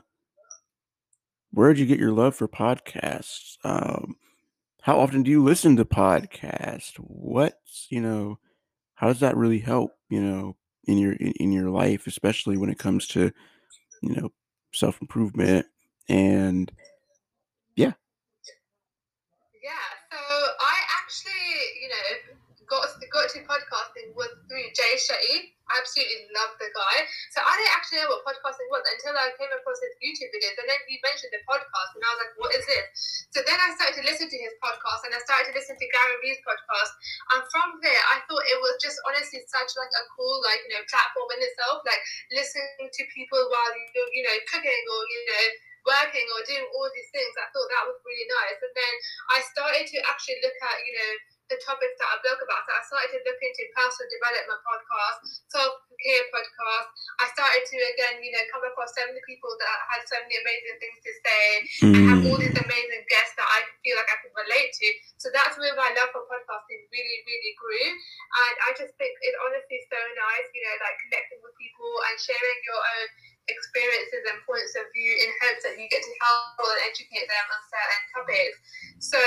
[1.55, 3.57] where'd you get your love for podcasts?
[3.63, 4.17] Um,
[4.81, 6.95] how often do you listen to podcasts?
[6.97, 8.39] What's you know,
[8.95, 9.91] how does that really help?
[10.09, 13.31] You know, in your in, in your life, especially when it comes to
[14.03, 14.31] you know
[14.73, 15.65] self improvement
[16.07, 16.71] and
[17.75, 17.93] yeah.
[19.63, 19.71] Yeah.
[20.11, 21.31] So I actually,
[21.81, 22.35] you know,
[22.67, 23.45] got got to through
[24.71, 25.55] Jay Shetty.
[25.65, 26.97] I absolutely love the guy.
[27.33, 30.61] So I didn't actually know what podcasting was until I came across his YouTube videos,
[30.61, 32.85] and then he mentioned the podcast, and I was like, "What is this?"
[33.33, 35.87] So then I started to listen to his podcast, and I started to listen to
[35.89, 36.93] Gary Vee's podcast,
[37.33, 40.77] and from there I thought it was just honestly such like a cool like you
[40.77, 45.21] know platform in itself, like listening to people while you're you know cooking or you
[45.33, 45.45] know
[45.85, 47.33] working or doing all these things.
[47.41, 48.93] I thought that was really nice, and then
[49.33, 51.11] I started to actually look at you know
[51.47, 52.65] the topics that I blog about.
[52.65, 56.91] So I started to look into personal development podcasts, self care podcasts.
[57.21, 60.35] I started to again, you know, come across so many people that had so many
[60.41, 61.45] amazing things to say
[61.85, 61.93] mm.
[61.93, 64.87] and have all these amazing guests that I feel like I can relate to.
[65.21, 67.85] So that's where my love for podcasting really, really grew.
[67.85, 72.15] And I just think it's honestly so nice, you know, like connecting with people and
[72.17, 73.07] sharing your own
[73.45, 77.45] experiences and points of view in hopes that you get to help and educate them
[77.53, 78.57] on certain topics.
[78.97, 79.19] So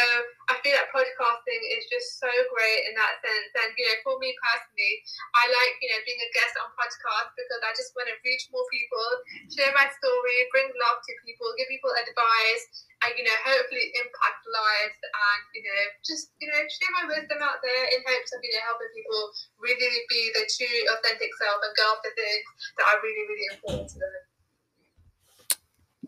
[0.50, 3.50] I feel that podcasting is just so great in that sense.
[3.62, 4.94] And you know, for me personally,
[5.38, 8.48] I like you know being a guest on podcasts because I just want to reach
[8.50, 9.08] more people,
[9.54, 14.42] share my story, bring love to people, give people advice, and you know hopefully impact
[14.48, 18.40] lives and you know just you know share my wisdom out there in hopes of
[18.42, 19.22] you know helping people
[19.62, 22.46] really be their true authentic self and go after things
[22.78, 24.22] that are really really important to them.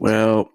[0.00, 0.50] Well,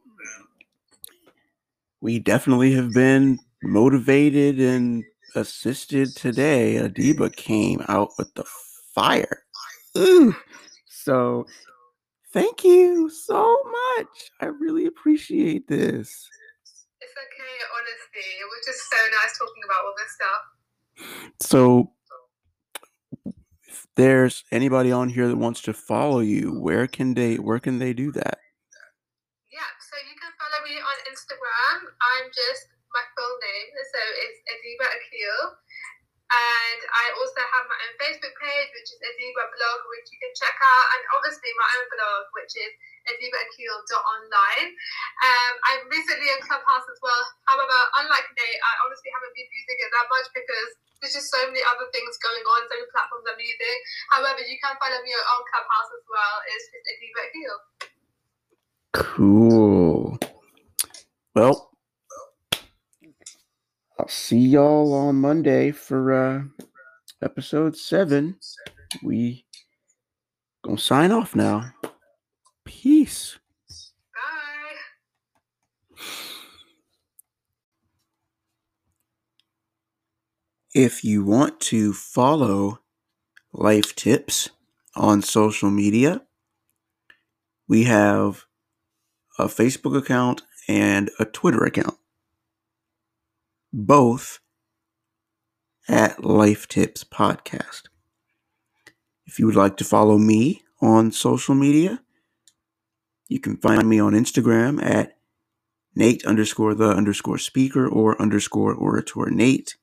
[2.02, 5.04] we definitely have been motivated and
[5.36, 6.76] assisted today.
[6.82, 8.46] Adiba came out with the
[8.94, 9.44] fire.
[9.98, 10.36] Ooh.
[10.88, 11.46] So
[12.36, 14.30] thank you so much.
[14.42, 16.30] I really appreciate this.
[17.00, 18.28] It's okay, honestly.
[18.28, 20.44] It was just so nice talking about all this stuff.
[21.40, 21.92] So
[23.66, 27.80] if there's anybody on here that wants to follow you, where can they where can
[27.80, 28.40] they do that?
[29.48, 31.88] Yeah, so you can follow me on Instagram.
[31.88, 35.40] I'm just my full name, so it's Adiba Akil.
[36.26, 40.34] And I also have my own Facebook page, which is Adiba Blog, which you can
[40.34, 42.74] check out, and obviously my own blog, which is
[43.06, 44.70] adibaakil.online.
[45.22, 47.24] Um, I'm recently in Clubhouse as well.
[47.46, 51.46] However, unlike Nate, I honestly haven't been using it that much because there's just so
[51.46, 53.78] many other things going on, so many platforms I'm using.
[54.10, 56.36] However, you can follow me on Clubhouse as well.
[56.50, 57.58] It's just Adiba Akil.
[58.98, 60.18] Cool.
[61.38, 61.75] Well,
[63.98, 66.44] I'll see y'all on Monday for uh,
[67.22, 68.38] episode seven.
[69.02, 69.46] We
[70.64, 71.72] gonna sign off now.
[72.66, 73.40] Peace.
[74.14, 76.02] Bye.
[80.74, 82.80] If you want to follow
[83.54, 84.50] Life Tips
[84.96, 86.22] on social media,
[87.70, 88.44] we have
[89.40, 91.98] a Facebook account and a Twitter account.
[93.78, 94.40] Both
[95.90, 97.90] at Life Tips Podcast.
[99.26, 102.02] If you would like to follow me on social media,
[103.28, 105.18] you can find me on Instagram at
[105.94, 109.76] Nate underscore the underscore speaker or underscore orator Nate.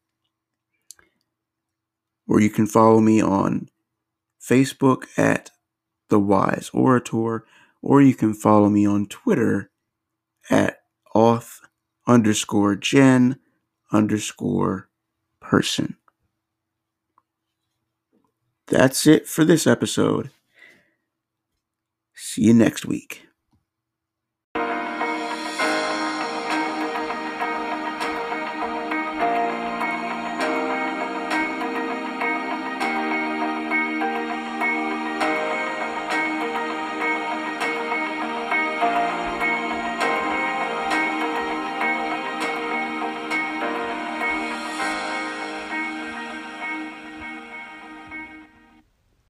[2.26, 3.68] Or you can follow me on
[4.40, 5.50] Facebook at
[6.08, 7.44] The Wise Orator,
[7.82, 9.70] or you can follow me on Twitter
[10.48, 10.78] at
[11.14, 11.58] auth
[12.06, 13.38] underscore gen
[13.92, 14.88] underscore
[15.40, 15.96] person.
[18.66, 20.30] That's it for this episode.
[22.14, 23.26] See you next week.